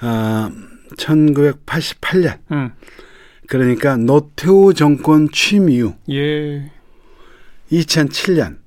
어, 0.02 0.50
1988년 0.98 2.40
음. 2.52 2.72
그러니까 3.48 3.98
노태우 3.98 4.74
정권 4.74 5.30
취임 5.32 5.70
이후 5.70 5.94
예. 6.10 6.72
2007년 7.72 8.58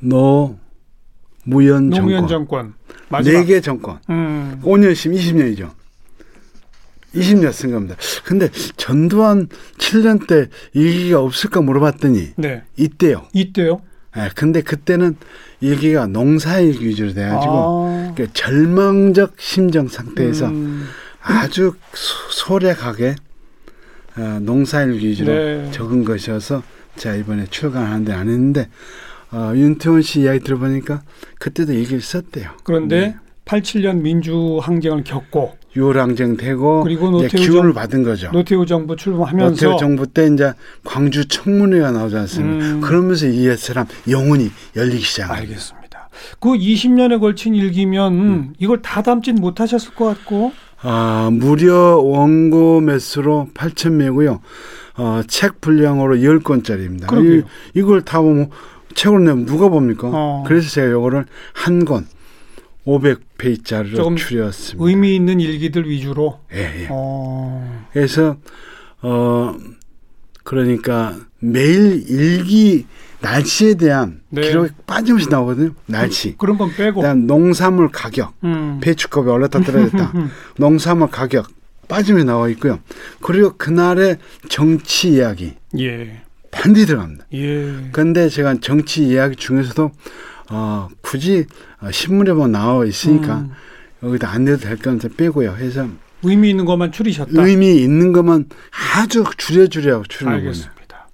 노무현 0.00 1.88
노무현 1.88 2.28
정권 2.28 2.28
정권. 2.28 2.74
마지막. 3.08 3.40
네개 3.40 3.62
정권 3.62 4.00
음. 4.10 4.60
5년씩 4.62 5.16
20년이죠. 5.16 5.70
20년 7.14 7.52
쓴 7.52 7.70
겁니다. 7.70 7.96
근데 8.24 8.50
전두환 8.76 9.48
7년 9.90 10.26
때 10.26 10.48
일기가 10.72 11.20
없을까 11.20 11.60
물어봤더니 11.60 12.32
네. 12.36 12.62
있대요. 12.76 13.26
이때요. 13.32 13.80
예, 14.16 14.30
근데 14.34 14.62
그때는 14.62 15.16
일기가 15.60 16.06
농사일기 16.06 16.86
위주로 16.86 17.12
돼가지고 17.12 17.52
아. 17.52 18.12
그 18.16 18.32
절망적 18.32 19.34
심정 19.38 19.88
상태에서 19.88 20.46
음. 20.46 20.86
아주 21.20 21.74
소- 21.92 22.30
소략하게 22.30 23.16
어, 24.16 24.38
농사일기 24.40 25.08
위주로 25.08 25.32
네. 25.32 25.70
적은 25.72 26.04
것이어서 26.04 26.62
제가 26.96 27.16
이번에 27.16 27.46
출간하는데 27.50 28.12
안 28.12 28.28
했는데 28.28 28.68
어, 29.32 29.52
윤태원 29.54 30.02
씨 30.02 30.20
이야기 30.20 30.40
들어보니까 30.40 31.02
그때도 31.40 31.72
일기를 31.72 32.00
썼대요. 32.00 32.50
그런데 32.62 33.00
네. 33.00 33.16
87년 33.46 34.00
민주 34.02 34.58
항쟁을 34.62 35.02
겪고 35.02 35.56
유월항쟁 35.76 36.36
되고 36.36 36.82
그리고 36.82 37.08
이제 37.18 37.24
노태우 37.28 37.40
기운을 37.40 37.62
정- 37.62 37.74
받은 37.74 38.02
거죠. 38.02 38.30
노태우 38.32 38.64
정부 38.66 38.96
출범하면서 38.96 39.50
노태우 39.66 39.78
정부 39.78 40.06
때 40.06 40.26
이제 40.32 40.52
광주 40.84 41.26
청문회가 41.26 41.90
나오지 41.90 42.16
않습니까? 42.16 42.64
음. 42.66 42.80
그러면서 42.80 43.26
이 43.26 43.54
사람 43.56 43.86
영혼이 44.08 44.50
열리기 44.76 45.02
시작합니다. 45.02 45.40
알겠습니다. 45.42 46.08
그 46.40 46.50
20년에 46.50 47.18
걸친 47.20 47.54
일기면 47.54 48.12
음. 48.12 48.52
이걸 48.58 48.82
다 48.82 49.02
담진 49.02 49.34
못하셨을 49.36 49.94
것 49.94 50.04
같고 50.06 50.52
아, 50.82 51.30
무려 51.32 51.96
원고 51.98 52.80
매수로 52.80 53.48
8천 53.54 53.92
매고요. 53.92 54.40
어, 54.96 55.22
책 55.26 55.60
분량으로 55.60 56.16
10권짜리입니다. 56.16 57.06
그러게요. 57.08 57.38
이, 57.38 57.42
이걸 57.74 58.02
다 58.02 58.20
보면 58.20 58.50
책을 58.94 59.24
내면 59.24 59.44
누가 59.46 59.68
봅니까? 59.68 60.08
어. 60.12 60.44
그래서 60.46 60.68
제가 60.70 60.90
요거를 60.92 61.24
한 61.52 61.84
권 61.84 62.06
500페이지짜리로 62.86 63.96
조금 63.96 64.16
줄였습니다. 64.16 64.84
의미 64.86 65.16
있는 65.16 65.40
일기들 65.40 65.88
위주로. 65.88 66.40
예, 66.52 66.82
예. 66.82 66.88
어. 66.90 67.86
그래서 67.92 68.36
어 69.00 69.54
그러니까 70.42 71.16
매일 71.40 72.04
일기 72.08 72.86
날씨에 73.20 73.74
대한 73.74 74.20
네. 74.28 74.42
기록이 74.42 74.70
빠짐없이 74.86 75.28
나오거든요. 75.30 75.70
날씨. 75.86 76.36
그런 76.36 76.58
건 76.58 76.70
빼고. 76.76 77.00
그다음 77.00 77.26
농산물 77.26 77.88
가격, 77.90 78.34
음. 78.44 78.80
배추값이 78.82 79.30
올랐다 79.30 79.60
떨어졌다. 79.60 80.12
농산물 80.58 81.08
가격 81.08 81.48
빠짐이 81.88 82.24
나와 82.24 82.48
있고요. 82.50 82.80
그리고 83.22 83.56
그날의 83.56 84.18
정치 84.48 85.12
이야기 85.12 85.54
예. 85.78 86.22
반드시 86.50 86.86
들어갑니다. 86.86 87.26
예. 87.32 87.88
그런데 87.92 88.28
제가 88.28 88.56
정치 88.60 89.04
이야기 89.04 89.36
중에서도 89.36 89.90
어, 90.50 90.88
굳이 91.00 91.46
어, 91.80 91.90
신문에만 91.90 92.52
나와 92.52 92.84
있으니까 92.84 93.38
음. 93.38 93.50
여기다 94.02 94.30
안 94.30 94.44
내도 94.44 94.58
될 94.58 94.76
거는 94.76 95.00
빼고요. 95.16 95.52
해서 95.52 95.88
의미 96.22 96.50
있는 96.50 96.64
것만 96.64 96.92
추리셨다. 96.92 97.42
의미 97.42 97.76
있는 97.82 98.12
것만 98.12 98.46
아주 98.96 99.24
줄여주려 99.36 100.02
추리는 100.08 100.32
거예요. 100.32 100.48
알겠습니다. 100.48 101.08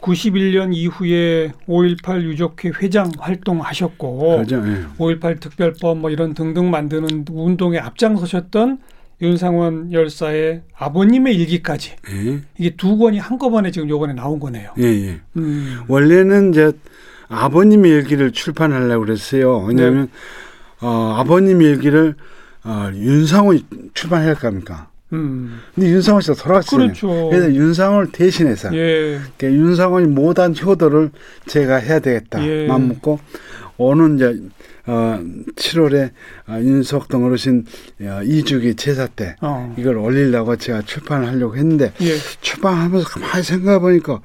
91년 0.00 0.74
이후에 0.74 1.52
5.18 1.66 2.22
유족회 2.22 2.70
회장 2.80 3.10
활동하셨고 3.18 4.38
그죠? 4.38 4.62
예. 4.66 4.84
5.18 4.96 5.40
특별법 5.40 5.98
뭐 5.98 6.10
이런 6.10 6.34
등등 6.34 6.70
만드는 6.70 7.24
운동에 7.30 7.78
앞장서셨던 7.78 8.78
윤상원 9.20 9.92
열사의 9.92 10.62
아버님의 10.76 11.34
일기까지 11.36 11.96
예. 12.10 12.40
이게 12.58 12.76
두 12.76 12.96
권이 12.96 13.18
한꺼번에 13.18 13.70
지금 13.70 13.88
요번에 13.88 14.12
나온 14.12 14.38
거네요. 14.38 14.72
예, 14.78 14.84
예. 14.84 15.20
음. 15.36 15.80
원래는 15.88 16.50
이제 16.50 16.72
아버님 17.28 17.84
일기를 17.84 18.32
출판하려고 18.32 19.04
그랬어요. 19.04 19.58
왜냐하면 19.60 20.04
네. 20.06 20.86
어, 20.86 21.14
아버님 21.18 21.62
일기를 21.62 22.14
어, 22.64 22.90
윤상원이 22.94 23.64
출판할 23.94 24.34
겁니까? 24.34 24.88
음. 25.12 25.60
근데 25.74 25.90
윤상원 25.90 26.20
씨가 26.22 26.34
돌아갔어요. 26.34 26.80
그렇죠. 26.80 27.28
그래서 27.30 27.52
윤상원을 27.54 28.12
대신해서 28.12 28.74
예. 28.74 29.18
그러니까 29.36 29.60
윤상원이 29.60 30.08
못한 30.08 30.54
효도를 30.54 31.10
제가 31.46 31.76
해야 31.76 31.98
되겠다 31.98 32.46
예. 32.46 32.66
마음 32.66 32.88
먹고 32.88 33.18
오는 33.78 34.16
이제 34.16 34.38
어 34.86 35.20
7월에 35.56 36.10
어, 36.48 36.58
윤석동 36.60 37.24
어르신 37.24 37.64
어, 38.02 38.20
이주기 38.22 38.74
제사 38.74 39.06
때 39.06 39.36
어. 39.40 39.74
이걸 39.78 39.96
올리려고 39.96 40.56
제가 40.56 40.82
출판을 40.82 41.26
하려고 41.28 41.56
했는데 41.56 41.92
예. 42.02 42.16
출판하면서 42.40 43.08
가만히 43.08 43.42
생각해 43.42 43.78
보니까 43.78 44.20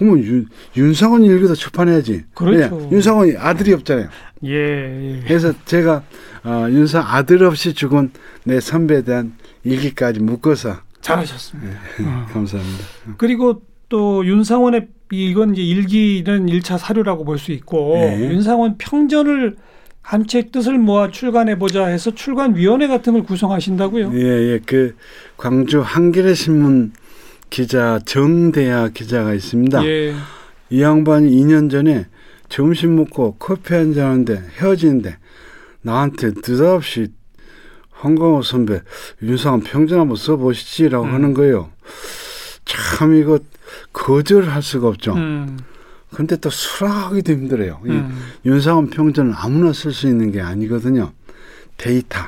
어머 0.00 0.18
윤, 0.18 0.48
윤상원 0.76 1.24
일기도 1.24 1.54
출판해야지. 1.54 2.24
그렇죠. 2.34 2.88
윤상원이 2.90 3.36
아들이 3.36 3.72
없잖아요. 3.72 4.08
예. 4.44 4.50
예. 4.52 5.20
그래서 5.26 5.52
제가 5.64 6.02
어, 6.44 6.66
윤상 6.68 7.04
아들 7.06 7.42
없이 7.44 7.72
죽은 7.74 8.10
내 8.44 8.60
선배에 8.60 9.02
대한 9.02 9.34
일기까지 9.62 10.20
묶어서 10.20 10.76
잘하셨습니다. 11.00 11.78
어. 12.02 12.26
감사합니다. 12.32 12.84
그리고 13.18 13.62
또 13.88 14.26
윤상원의 14.26 14.88
이건 15.12 15.52
이제 15.54 15.62
일기는 15.62 16.46
1차 16.46 16.78
사료라고 16.78 17.24
볼 17.24 17.38
수 17.38 17.52
있고 17.52 17.94
네. 17.94 18.30
윤상원 18.30 18.76
평전을 18.78 19.56
한 20.02 20.26
책 20.26 20.52
뜻을 20.52 20.76
모아 20.78 21.10
출간해 21.10 21.58
보자 21.58 21.86
해서 21.86 22.10
출간 22.14 22.56
위원회 22.56 22.88
같은 22.88 23.14
걸 23.14 23.22
구성하신다고요? 23.22 24.10
예, 24.14 24.18
예. 24.52 24.60
그 24.66 24.94
광주 25.38 25.80
한겨레 25.80 26.34
신문 26.34 26.92
기자 27.58 28.00
정대야 28.04 28.88
기자가 28.88 29.32
있습니다. 29.32 29.86
예. 29.86 30.12
이 30.70 30.82
양반이 30.82 31.30
2년 31.30 31.70
전에 31.70 32.08
점심 32.48 32.96
먹고 32.96 33.36
커피 33.38 33.74
한 33.74 33.94
잔 33.94 34.06
하는데 34.06 34.42
헤어지는데 34.58 35.16
나한테 35.82 36.32
느닷없이 36.44 37.12
황광호 37.92 38.42
선배 38.42 38.82
윤상한 39.22 39.60
평전 39.60 40.00
한번 40.00 40.16
써보시지라고 40.16 41.04
음. 41.04 41.14
하는 41.14 41.32
거예요. 41.32 41.70
참 42.64 43.14
이거 43.14 43.38
거절할 43.92 44.60
수가 44.60 44.88
없죠. 44.88 45.14
음. 45.14 45.56
근데 46.12 46.34
또 46.34 46.50
수락하기도 46.50 47.32
힘들어요. 47.34 47.80
이 47.86 47.90
음. 47.90 48.32
윤상원 48.44 48.90
평전은 48.90 49.32
아무나 49.32 49.72
쓸 49.72 49.92
수 49.92 50.08
있는 50.08 50.32
게 50.32 50.40
아니거든요. 50.40 51.12
데이터, 51.76 52.18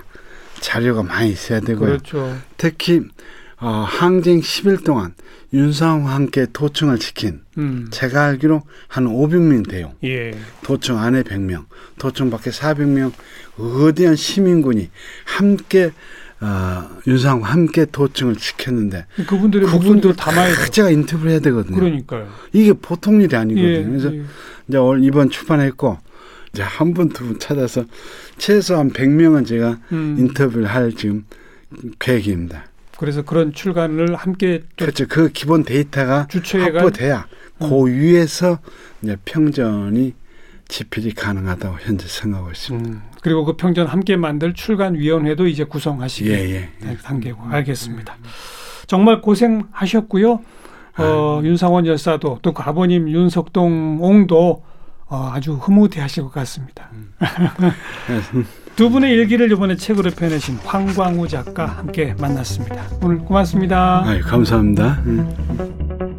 자료가 0.60 1.02
많이 1.02 1.30
있어야 1.30 1.58
되고요. 1.58 1.98
그렇죠. 1.98 2.36
특히 2.56 3.02
어, 3.58 3.68
항쟁 3.88 4.40
10일 4.40 4.84
동안 4.84 5.14
윤상과 5.52 6.10
함께 6.14 6.46
도청을 6.52 6.98
지킨 6.98 7.40
음. 7.56 7.86
제가 7.90 8.24
알기로 8.26 8.62
한 8.88 9.06
500명 9.06 9.68
돼요. 9.68 9.94
예. 10.04 10.36
도청 10.62 10.98
안에 10.98 11.22
100명, 11.22 11.64
도청 11.98 12.30
밖에 12.30 12.50
400명 12.50 13.12
거대한 13.56 14.14
시민군이 14.16 14.90
함께 15.24 15.92
어, 16.40 16.90
윤상과 17.06 17.48
함께 17.48 17.86
도청을 17.86 18.36
지켰는데 18.36 19.06
그분들의 19.26 19.70
목소리를 19.70 20.16
담아야 20.16 20.54
돼. 20.54 20.70
제가 20.70 20.90
인터뷰를 20.90 21.30
해야 21.32 21.40
되거든요. 21.40 21.76
그러니까요. 21.76 22.28
이게 22.52 22.74
보통 22.74 23.22
일이 23.22 23.34
아니거든요. 23.34 23.68
예. 23.70 23.84
그래서 23.84 24.12
예. 24.14 24.22
이제 24.68 24.76
올 24.76 25.02
이번 25.02 25.30
출판했고 25.30 25.96
이제 26.52 26.62
한 26.62 26.92
분 26.92 27.08
두 27.08 27.24
분 27.24 27.38
찾아서 27.38 27.84
최소한 28.36 28.90
100명은 28.90 29.46
제가 29.46 29.78
음. 29.92 30.16
인터뷰를 30.18 30.66
할 30.66 30.92
지금 30.92 31.24
계획입니다. 31.98 32.66
그래서 32.98 33.22
그런 33.22 33.52
출간을 33.52 34.14
함께 34.14 34.62
또 34.76 34.84
그렇죠. 34.84 35.06
그 35.06 35.30
기본 35.30 35.64
데이터가 35.64 36.28
확보돼야 36.30 37.26
음. 37.62 37.68
그 37.68 37.86
위에서 37.86 38.58
이제 39.02 39.16
평전이 39.24 40.14
집필이 40.68 41.12
가능하다고 41.12 41.76
현재 41.80 42.08
생각하고 42.08 42.50
있습니다. 42.50 42.88
음. 42.88 43.02
그리고 43.22 43.44
그 43.44 43.56
평전 43.56 43.86
함께 43.86 44.16
만들 44.16 44.54
출간 44.54 44.94
위원회도 44.94 45.46
이제 45.46 45.64
구성하시기 45.64 46.30
예, 46.30 46.34
예. 46.34 46.70
예. 46.84 46.96
단계고 46.96 47.42
알겠습니다. 47.50 48.16
정말 48.86 49.20
고생하셨고요. 49.20 50.40
어, 50.98 51.40
윤상원 51.44 51.86
열사도 51.86 52.38
또그 52.42 52.62
아버님 52.62 53.08
윤석동 53.08 53.98
옹도 54.00 54.64
어, 55.08 55.30
아주 55.32 55.54
흐뭇해하실 55.54 56.24
것 56.24 56.32
같습니다. 56.32 56.90
두 58.76 58.90
분의 58.90 59.10
일기를 59.10 59.50
이번에 59.50 59.74
책으로 59.74 60.10
펴내신 60.10 60.56
황광우 60.62 61.26
작가 61.28 61.64
함께 61.64 62.14
만났습니다. 62.20 62.84
오늘 63.02 63.18
고맙습니다. 63.18 64.02
아유, 64.04 64.20
감사합니다. 64.22 65.02
음. 65.06 66.15